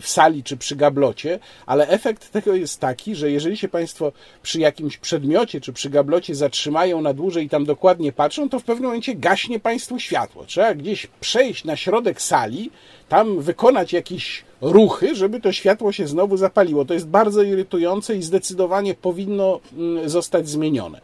[0.00, 4.12] w sali czy przy gablocie, ale efekt tego jest taki, że jeżeli się Państwo
[4.42, 8.64] przy jakimś przedmiocie czy przy gablocie zatrzymają na dłużej i tam dokładnie patrzą, to w
[8.64, 10.44] pewnym momencie gaśnie Państwu światło.
[10.46, 12.70] Trzeba gdzieś przejść na środek sali,
[13.08, 16.84] tam wykonać jakieś ruchy, żeby to światło się znowu zapaliło.
[16.84, 21.00] To jest bardzo irytujące i zdecydowanie powinno mm, zostać zmienione.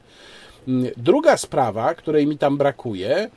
[0.68, 3.30] Mm, druga sprawa, której mi tam brakuje,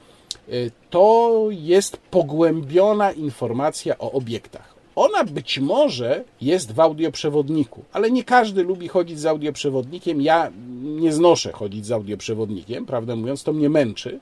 [0.49, 4.76] y, to jest pogłębiona informacja o obiektach.
[4.97, 10.21] Ona być może jest w audioprzewodniku, ale nie każdy lubi chodzić z audioprzewodnikiem.
[10.21, 14.19] Ja nie znoszę chodzić z audioprzewodnikiem, prawdę mówiąc, to mnie męczy.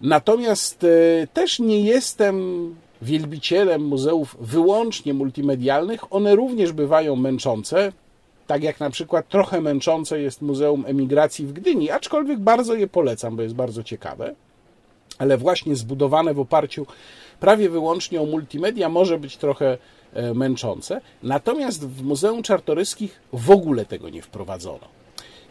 [0.00, 2.36] Natomiast e, też nie jestem
[3.02, 6.12] wielbicielem muzeów wyłącznie multimedialnych.
[6.12, 7.92] One również bywają męczące,
[8.46, 13.36] tak jak na przykład trochę męczące jest Muzeum Emigracji w Gdyni, aczkolwiek bardzo je polecam,
[13.36, 14.34] bo jest bardzo ciekawe,
[15.18, 16.86] ale właśnie zbudowane w oparciu
[17.40, 19.78] prawie wyłącznie o multimedia może być trochę
[20.12, 21.00] e, męczące.
[21.22, 24.88] Natomiast w Muzeum Czartoryskich w ogóle tego nie wprowadzono.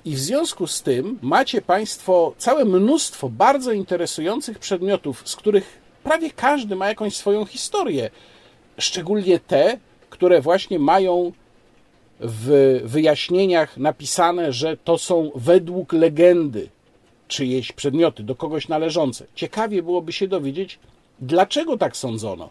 [0.06, 6.30] I w związku z tym macie Państwo całe mnóstwo bardzo interesujących przedmiotów, z których prawie
[6.32, 8.10] każdy ma jakąś swoją historię.
[8.78, 9.78] Szczególnie te,
[10.10, 11.32] które właśnie mają
[12.20, 16.70] w wyjaśnieniach napisane, że to są według legendy
[17.28, 19.26] czyjeś przedmioty, do kogoś należące.
[19.36, 20.80] Ciekawie byłoby się dowiedzieć,
[21.22, 22.50] Dlaczego tak sądzono?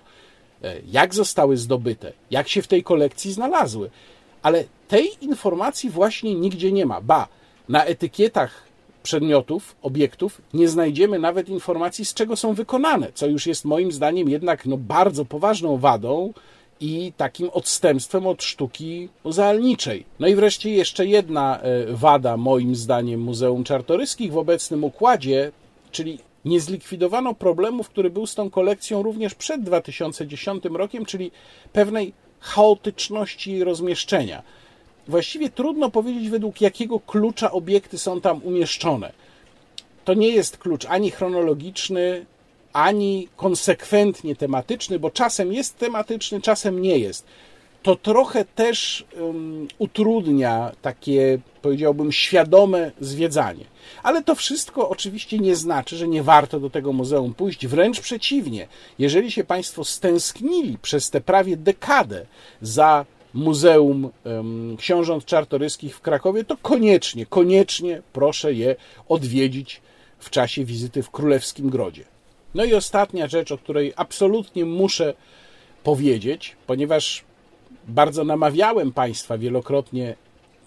[0.65, 2.13] E, jak zostały zdobyte?
[2.31, 3.91] Jak się w tej kolekcji znalazły?
[4.43, 7.01] Ale tej informacji właśnie nigdzie nie ma.
[7.01, 7.29] Ba,
[7.69, 8.63] na etykietach
[9.03, 14.29] przedmiotów, obiektów nie znajdziemy nawet informacji, z czego są wykonane, co już jest moim zdaniem
[14.29, 16.33] jednak no, bardzo poważną wadą
[16.83, 20.05] i takim odstępstwem od sztuki muzealniczej.
[20.19, 25.53] No i wreszcie jeszcze jedna e, wada, moim zdaniem, Muzeum Czartoryskich w obecnym układzie,
[25.91, 31.31] czyli nie zlikwidowano problemów, który był z tą kolekcją również przed 2010 rokiem, czyli
[31.73, 34.43] pewnej chaotyczności jej rozmieszczenia.
[35.09, 39.13] Właściwie trudno powiedzieć, według jakiego klucza obiekty są tam umieszczone.
[40.05, 42.27] To nie jest klucz ani chronologiczny,
[42.73, 47.27] ani konsekwentnie tematyczny, bo czasem jest tematyczny, czasem nie jest
[47.83, 53.65] to trochę też um, utrudnia takie, powiedziałbym, świadome zwiedzanie.
[54.03, 57.67] Ale to wszystko oczywiście nie znaczy, że nie warto do tego muzeum pójść.
[57.67, 58.69] Wręcz przeciwnie,
[58.99, 62.27] jeżeli się Państwo stęsknili przez te prawie dekadę
[62.63, 68.77] za Muzeum um, Książąt Czartoryskich w Krakowie, to koniecznie, koniecznie proszę je
[69.09, 69.81] odwiedzić
[70.19, 72.12] w czasie wizyty w Królewskim Grodzie.
[72.55, 75.15] No i ostatnia rzecz, o której absolutnie muszę
[75.85, 77.25] powiedzieć, ponieważ
[77.89, 80.15] bardzo namawiałem Państwa wielokrotnie,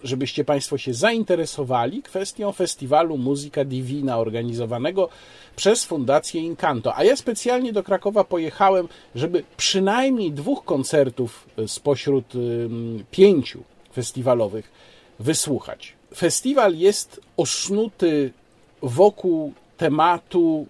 [0.04, 5.08] żebyście Państwo się zainteresowali kwestią festiwalu Muzyka Divina organizowanego
[5.56, 6.96] przez Fundację Incanto.
[6.96, 12.24] A ja specjalnie do Krakowa pojechałem, żeby przynajmniej dwóch koncertów spośród
[13.10, 13.62] pięciu
[13.92, 14.70] festiwalowych
[15.20, 15.92] wysłuchać.
[16.16, 18.32] Festiwal jest osznuty
[18.82, 20.66] wokół tematu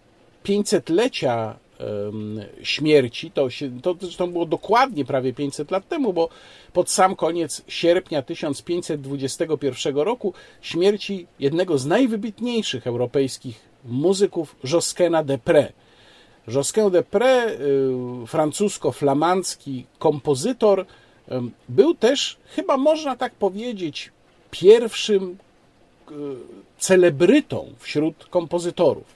[0.49, 1.55] 500-lecia
[2.62, 3.30] śmierci.
[3.30, 6.28] To, się, to zresztą było dokładnie prawie 500 lat temu, bo
[6.72, 15.72] pod sam koniec sierpnia 1521 roku śmierci jednego z najwybitniejszych europejskich muzyków, Josquena de Pré.
[16.49, 20.86] Josquin de Pré, y, francusko-flamandzki kompozytor,
[21.68, 24.12] był też, chyba można tak powiedzieć,
[24.51, 25.36] pierwszym
[26.11, 26.14] y,
[26.78, 29.16] celebrytą wśród kompozytorów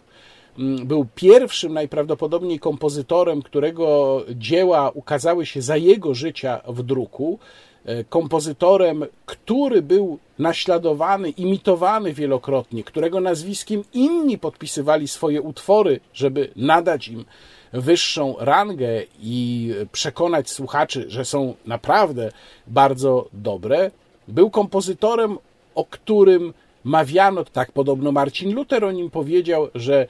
[0.85, 7.39] był pierwszym najprawdopodobniej kompozytorem, którego dzieła ukazały się za jego życia w druku.
[7.85, 17.09] E, kompozytorem, który był naśladowany, imitowany wielokrotnie, którego nazwiskiem inni podpisywali swoje utwory, żeby nadać
[17.09, 17.25] im
[17.73, 22.33] wyższą rangę i przekonać słuchaczy, że są naprawdę
[22.67, 23.91] bardzo dobre.
[24.29, 25.39] Był kompozytorem,
[25.75, 30.07] o którym mawiano, tak podobno Marcin Luther o nim powiedział, że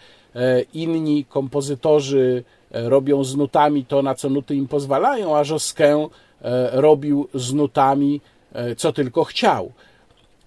[0.74, 6.08] inni kompozytorzy e, robią z nutami to, na co nuty im pozwalają, a Josquin
[6.42, 8.20] E, robił z nutami,
[8.52, 9.72] e, co tylko chciał.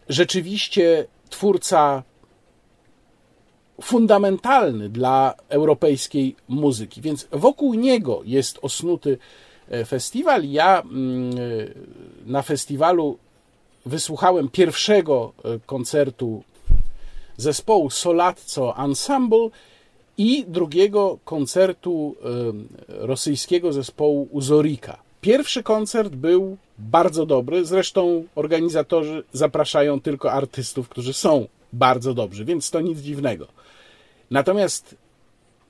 [0.09, 2.03] Rzeczywiście twórca
[3.81, 9.17] fundamentalny dla europejskiej muzyki, więc wokół niego jest osnuty
[9.69, 10.49] e, festiwal.
[10.49, 11.35] Ja mm,
[12.25, 13.17] na festiwalu
[13.85, 15.33] wysłuchałem pierwszego
[15.65, 16.43] koncertu
[17.37, 19.49] zespołu Solatco Ensemble
[20.17, 22.15] i drugiego koncertu
[22.87, 24.97] rosyjskiego zespołu Uzorika.
[25.21, 32.71] Pierwszy koncert był bardzo dobry, zresztą organizatorzy zapraszają tylko artystów, którzy są bardzo dobrzy, więc
[32.71, 33.47] to nic dziwnego.
[34.31, 34.95] Natomiast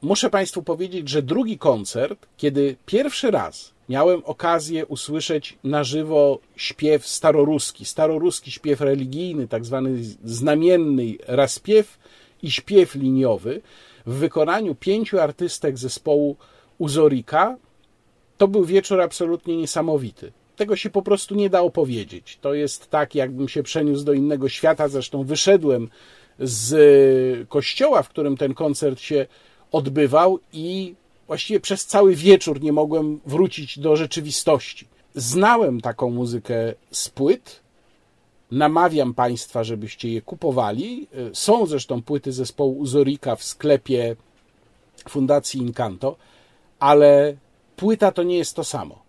[0.01, 7.07] muszę Państwu powiedzieć, że drugi koncert, kiedy pierwszy raz miałem okazję usłyszeć na żywo śpiew
[7.07, 9.89] staroruski, staroruski śpiew religijny, tak zwany
[10.23, 11.97] znamienny raspiew
[12.43, 13.61] i śpiew liniowy
[14.05, 16.35] w wykonaniu pięciu artystek zespołu
[16.77, 17.57] Uzorika,
[18.37, 20.31] to był wieczór absolutnie niesamowity.
[20.55, 22.37] Tego się po prostu nie da opowiedzieć.
[22.41, 24.87] To jest tak, jakbym się przeniósł do innego świata.
[24.87, 25.89] Zresztą wyszedłem
[26.39, 29.25] z kościoła, w którym ten koncert się
[29.71, 30.95] odbywał, i
[31.27, 34.87] właściwie przez cały wieczór nie mogłem wrócić do rzeczywistości.
[35.15, 37.62] Znałem taką muzykę z płyt.
[38.53, 41.07] Namawiam Państwa, żebyście je kupowali.
[41.33, 44.15] Są zresztą płyty zespołu Uzorika w sklepie
[45.09, 46.15] Fundacji Incanto,
[46.79, 47.35] ale
[47.75, 49.02] płyta to nie jest to samo.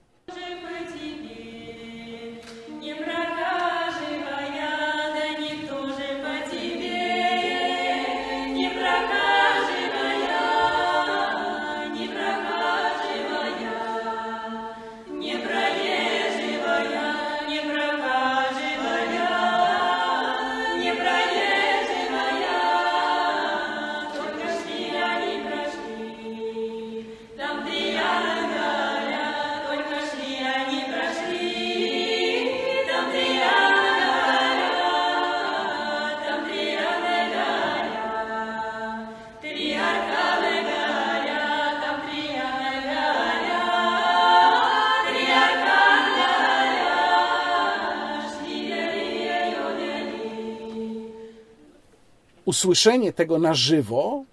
[52.65, 54.25] Usłyszenie tego na żywo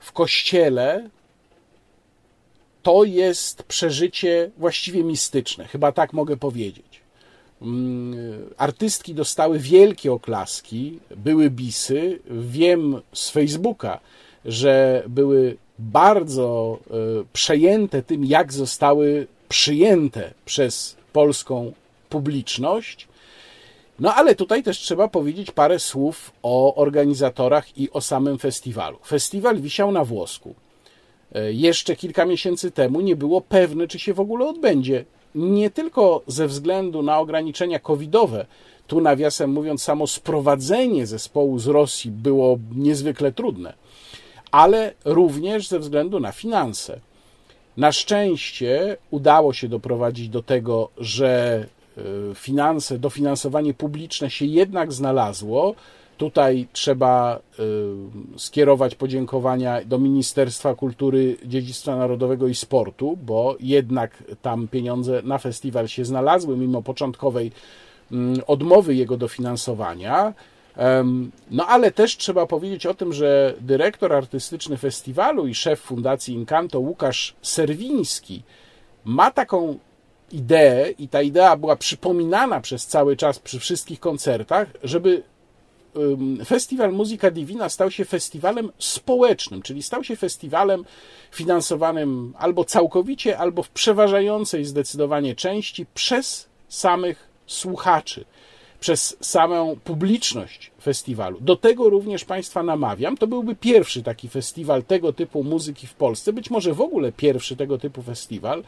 [0.00, 1.08] w kościele
[2.82, 7.00] to jest przeżycie właściwie mistyczne, chyba tak mogę powiedzieć.
[7.62, 8.14] Mm,
[8.56, 12.18] artystki dostały wielkie oklaski, były bisy.
[12.30, 14.00] Wiem z Facebooka,
[14.44, 16.94] że były bardzo e,
[17.32, 21.72] przejęte tym, jak zostały przyjęte przez polską
[22.08, 23.08] publiczność.
[24.00, 28.98] No ale tutaj też trzeba powiedzieć parę słów o organizatorach i o samym festiwalu.
[29.06, 30.54] Festiwal wisiał na włosku.
[31.34, 35.04] E, jeszcze kilka miesięcy temu nie było pewne, czy się w ogóle odbędzie.
[35.34, 38.46] Nie tylko ze względu na ograniczenia covidowe,
[38.86, 43.74] tu nawiasem mówiąc, samo sprowadzenie zespołu z Rosji było niezwykle trudne,
[44.50, 47.00] ale również ze względu na finanse.
[47.76, 51.66] Na szczęście udało się doprowadzić do tego, że
[52.34, 55.74] finanse, dofinansowanie publiczne się jednak znalazło.
[56.18, 64.68] Tutaj trzeba y, skierować podziękowania do Ministerstwa Kultury, Dziedzictwa Narodowego i Sportu, bo jednak tam
[64.68, 67.52] pieniądze na festiwal się znalazły, mimo początkowej
[68.12, 70.34] mm, odmowy jego dofinansowania.
[71.50, 76.80] No ale też trzeba powiedzieć o tym, że dyrektor artystyczny festiwalu i szef Fundacji Incanto
[76.80, 78.42] Łukasz Serwiński
[79.04, 79.78] ma taką
[80.32, 85.22] ideę i ta idea była przypominana przez cały czas przy wszystkich koncertach, żeby
[86.46, 90.84] Festiwal Muzyka Divina stał się festiwalem społecznym, czyli stał się festiwalem
[91.32, 98.24] finansowanym albo całkowicie, albo w przeważającej zdecydowanie części przez samych słuchaczy,
[98.80, 101.40] przez samą publiczność festiwalu.
[101.40, 103.16] Do tego również Państwa namawiam.
[103.16, 107.56] To byłby pierwszy taki festiwal tego typu muzyki w Polsce, być może w ogóle pierwszy
[107.56, 108.64] tego typu festiwal.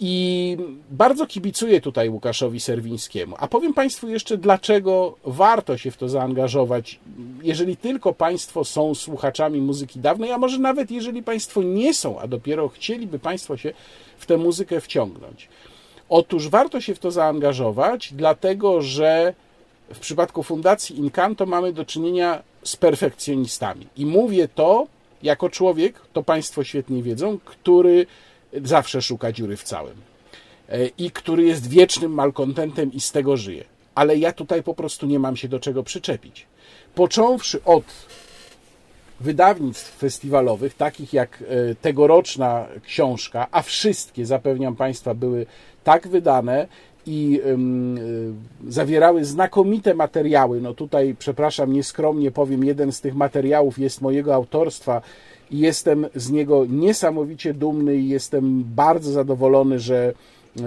[0.00, 0.56] I
[0.90, 3.36] bardzo kibicuję tutaj Łukaszowi Serwińskiemu.
[3.38, 7.00] A powiem Państwu jeszcze, dlaczego warto się w to zaangażować,
[7.42, 12.26] jeżeli tylko Państwo są słuchaczami muzyki dawnej, a może nawet jeżeli Państwo nie są, a
[12.26, 13.72] dopiero chcieliby Państwo się
[14.18, 15.48] w tę muzykę wciągnąć.
[16.08, 19.34] Otóż warto się w to zaangażować, dlatego że
[19.94, 23.86] w przypadku Fundacji Incanto mamy do czynienia z perfekcjonistami.
[23.96, 24.86] I mówię to
[25.22, 28.06] jako człowiek, to Państwo świetnie wiedzą, który
[28.64, 29.96] zawsze szuka dziury w całym
[30.68, 33.64] e, i który jest wiecznym malkontentem i z tego żyje.
[33.94, 36.46] Ale ja tutaj po prostu nie mam się do czego przyczepić.
[36.94, 37.84] Począwszy od
[39.20, 45.46] wydawnictw festiwalowych, takich jak e, tegoroczna książka, a wszystkie, zapewniam Państwa, były
[45.84, 46.68] tak wydane
[47.06, 47.40] i
[48.66, 50.60] y, zawierały znakomite materiały.
[50.60, 55.02] No tutaj, przepraszam, nieskromnie powiem, jeden z tych materiałów jest mojego autorstwa
[55.50, 60.12] jestem z niego niesamowicie dumny i jestem bardzo zadowolony, że
[60.60, 60.62] y,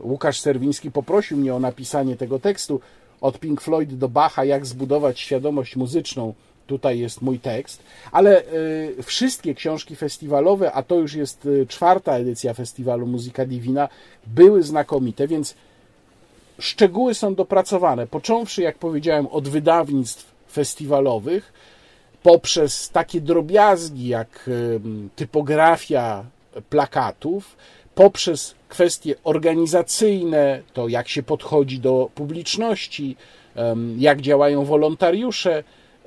[0.00, 2.80] Łukasz Serwiński poprosił mnie o napisanie tego tekstu.
[3.20, 6.34] Od Pink Floyd do Bacha, jak zbudować świadomość muzyczną
[6.66, 7.82] Tutaj jest mój tekst,
[8.12, 13.88] ale y, wszystkie książki festiwalowe, a to już jest y, czwarta edycja festiwalu Muzyka Divina,
[14.26, 15.54] były znakomite, więc
[16.58, 21.52] szczegóły są dopracowane, począwszy, jak powiedziałem, od wydawnictw festiwalowych,
[22.24, 24.50] poprzez takie drobiazgi jak
[25.16, 26.24] typografia
[26.70, 27.56] plakatów,
[27.94, 33.16] poprzez kwestie organizacyjne, to jak się podchodzi do publiczności,
[33.98, 35.64] jak działają wolontariusze,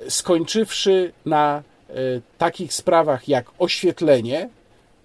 [0.08, 1.94] skończywszy na e,
[2.38, 4.48] takich sprawach jak oświetlenie,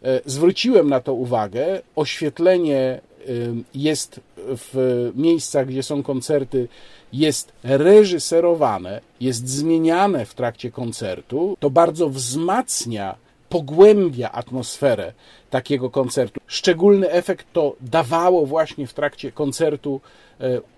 [0.03, 1.81] e, zwróciłem na to uwagę.
[1.95, 3.01] Oświetlenie
[3.75, 6.67] jest w miejscach, gdzie są koncerty,
[7.13, 11.57] jest reżyserowane, jest zmieniane w trakcie koncertu.
[11.59, 13.15] To bardzo wzmacnia,
[13.49, 15.13] pogłębia atmosferę
[15.49, 16.39] takiego koncertu.
[16.47, 20.01] Szczególny efekt to dawało właśnie w trakcie koncertu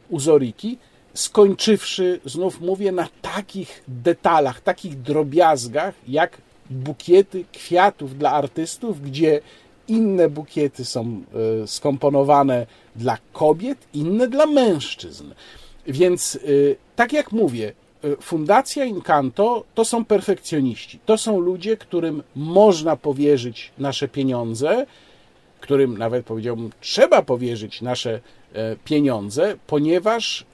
[0.09, 0.77] Uzoriki
[1.15, 6.37] skończywszy, znów mówię, na takich detalach, takich drobiazgach, jak
[6.69, 9.41] bukiety kwiatów dla artystów, gdzie
[9.87, 11.21] inne bukiety są
[11.63, 12.65] e, skomponowane
[12.95, 15.33] dla kobiet, inne dla mężczyzn.
[15.87, 16.39] Więc, e,
[16.95, 17.73] tak jak mówię,
[18.03, 20.99] e, Fundacja Incanto to są perfekcjoniści.
[21.05, 24.85] To są ludzie, którym można powierzyć nasze pieniądze,
[25.59, 28.19] którym nawet powiedziałbym, trzeba powierzyć nasze
[28.55, 30.45] E, pieniądze, ponieważ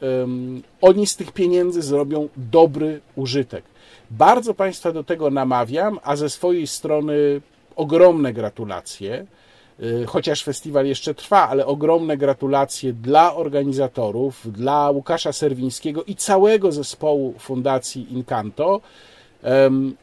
[0.82, 3.63] oni z tych pieniędzy zrobią dobry użytek.
[4.11, 7.41] Bardzo Państwa do tego namawiam, a ze swojej strony
[7.75, 9.25] ogromne gratulacje.
[9.82, 16.71] E, chociaż festiwal jeszcze trwa, ale ogromne gratulacje dla organizatorów, dla Łukasza Serwińskiego i całego
[16.71, 18.82] zespołu Fundacji Incanto.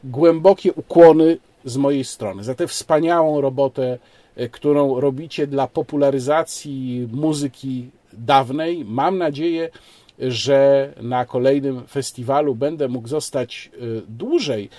[0.03, 3.97] Głębokie ukłony z mojej strony za tę wspaniałą robotę
[4.39, 8.85] E, którą robicie dla popularyzacji muzyki dawnej.
[8.85, 9.69] Mam nadzieję,
[10.19, 14.69] że na kolejnym festiwalu będę mógł zostać e, dłużej.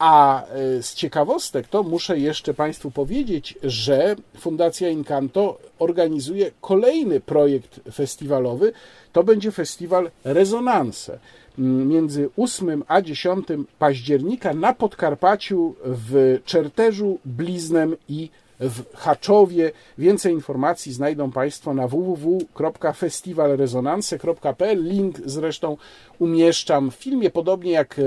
[0.00, 7.80] A e, z ciekawostek to muszę jeszcze Państwu powiedzieć, że Fundacja Incanto organizuje kolejny projekt
[7.92, 8.72] festiwalowy.
[9.12, 11.18] To będzie festiwal Rezonanse.
[11.58, 13.46] Między 8 a 10
[13.78, 18.30] października na Podkarpaciu w Czerterzu, Bliznem i
[18.60, 19.72] w Haczowie.
[19.98, 24.84] Więcej informacji znajdą Państwo na www.festiwalrezonanse.pl.
[24.84, 25.76] Link zresztą
[26.18, 28.02] umieszczam w filmie, podobnie jak e,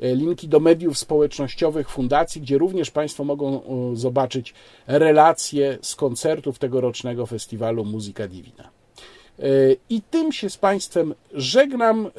[0.00, 3.60] linki do mediów społecznościowych fundacji, gdzie również Państwo mogą
[3.94, 4.54] zobaczyć
[4.86, 8.70] relacje z koncertów tegorocznego festiwalu Muzyka Divina.
[9.38, 9.42] E,
[9.90, 12.10] I tym się z Państwem żegnam.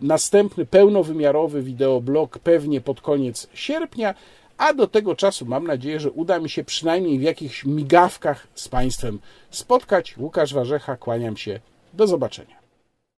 [0.00, 4.14] Następny pełnowymiarowy wideoblog pewnie pod koniec sierpnia
[4.60, 8.68] a do tego czasu mam nadzieję, że uda mi się przynajmniej w jakichś migawkach z
[8.68, 9.18] Państwem
[9.50, 10.16] spotkać.
[10.18, 11.60] Łukasz Warzecha, kłaniam się.
[11.94, 12.59] Do zobaczenia.